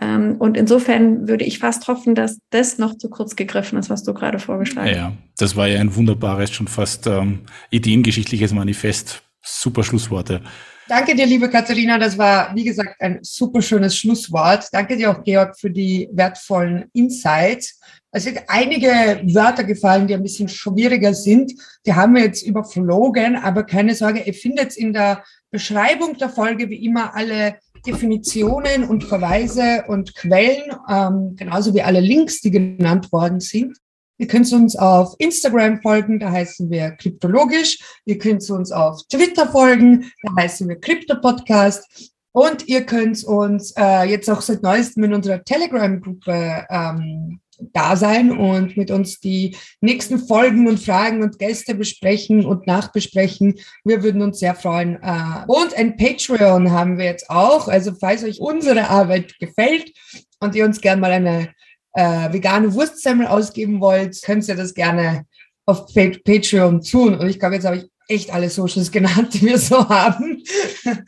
[0.00, 4.02] Ähm, und insofern würde ich fast hoffen, dass das noch zu kurz gegriffen ist, was
[4.02, 4.96] du gerade vorgeschlagen hast.
[4.96, 9.22] Ja, das war ja ein wunderbares, schon fast ähm, ideengeschichtliches Manifest.
[9.58, 10.42] Super Schlussworte.
[10.88, 11.98] Danke dir, liebe Katharina.
[11.98, 14.68] Das war, wie gesagt, ein super schönes Schlusswort.
[14.72, 17.78] Danke dir auch, Georg, für die wertvollen Insights.
[18.10, 21.52] Es sind einige Wörter gefallen, die ein bisschen schwieriger sind.
[21.86, 25.22] Die haben wir jetzt überflogen, aber keine Sorge, ihr findet in der
[25.52, 32.00] Beschreibung der Folge wie immer alle Definitionen und Verweise und Quellen, ähm, genauso wie alle
[32.00, 33.78] Links, die genannt worden sind.
[34.20, 37.78] Ihr könnt uns auf Instagram folgen, da heißen wir Kryptologisch.
[38.04, 42.12] Ihr könnt uns auf Twitter folgen, da heißen wir Krypto-Podcast.
[42.32, 47.40] Und ihr könnt uns äh, jetzt auch seit neuestem in unserer Telegram-Gruppe ähm,
[47.72, 53.58] da sein und mit uns die nächsten Folgen und Fragen und Gäste besprechen und nachbesprechen.
[53.84, 54.98] Wir würden uns sehr freuen.
[55.02, 57.68] Äh, und ein Patreon haben wir jetzt auch.
[57.68, 59.94] Also falls euch unsere Arbeit gefällt
[60.40, 61.48] und ihr uns gerne mal eine
[61.92, 65.24] äh, vegane Wurstsemmel ausgeben wollt, könnt ihr das gerne
[65.66, 67.14] auf Patreon tun.
[67.14, 70.42] Und ich glaube, jetzt habe ich echt alle Socials genannt, die wir so haben.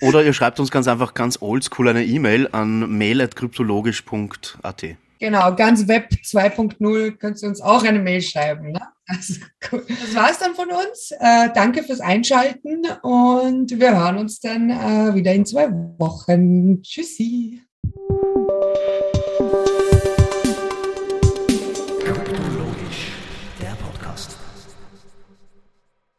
[0.00, 4.84] Oder ihr schreibt uns ganz einfach ganz oldschool eine E-Mail an mail.kryptologisch.at.
[5.18, 8.72] Genau, ganz Web 2.0 könnt ihr uns auch eine Mail schreiben.
[8.72, 8.80] Ne?
[9.06, 9.34] Also,
[9.70, 9.84] cool.
[9.88, 11.12] Das war's dann von uns.
[11.12, 16.82] Äh, danke fürs Einschalten und wir hören uns dann äh, wieder in zwei Wochen.
[16.82, 17.60] Tschüssi.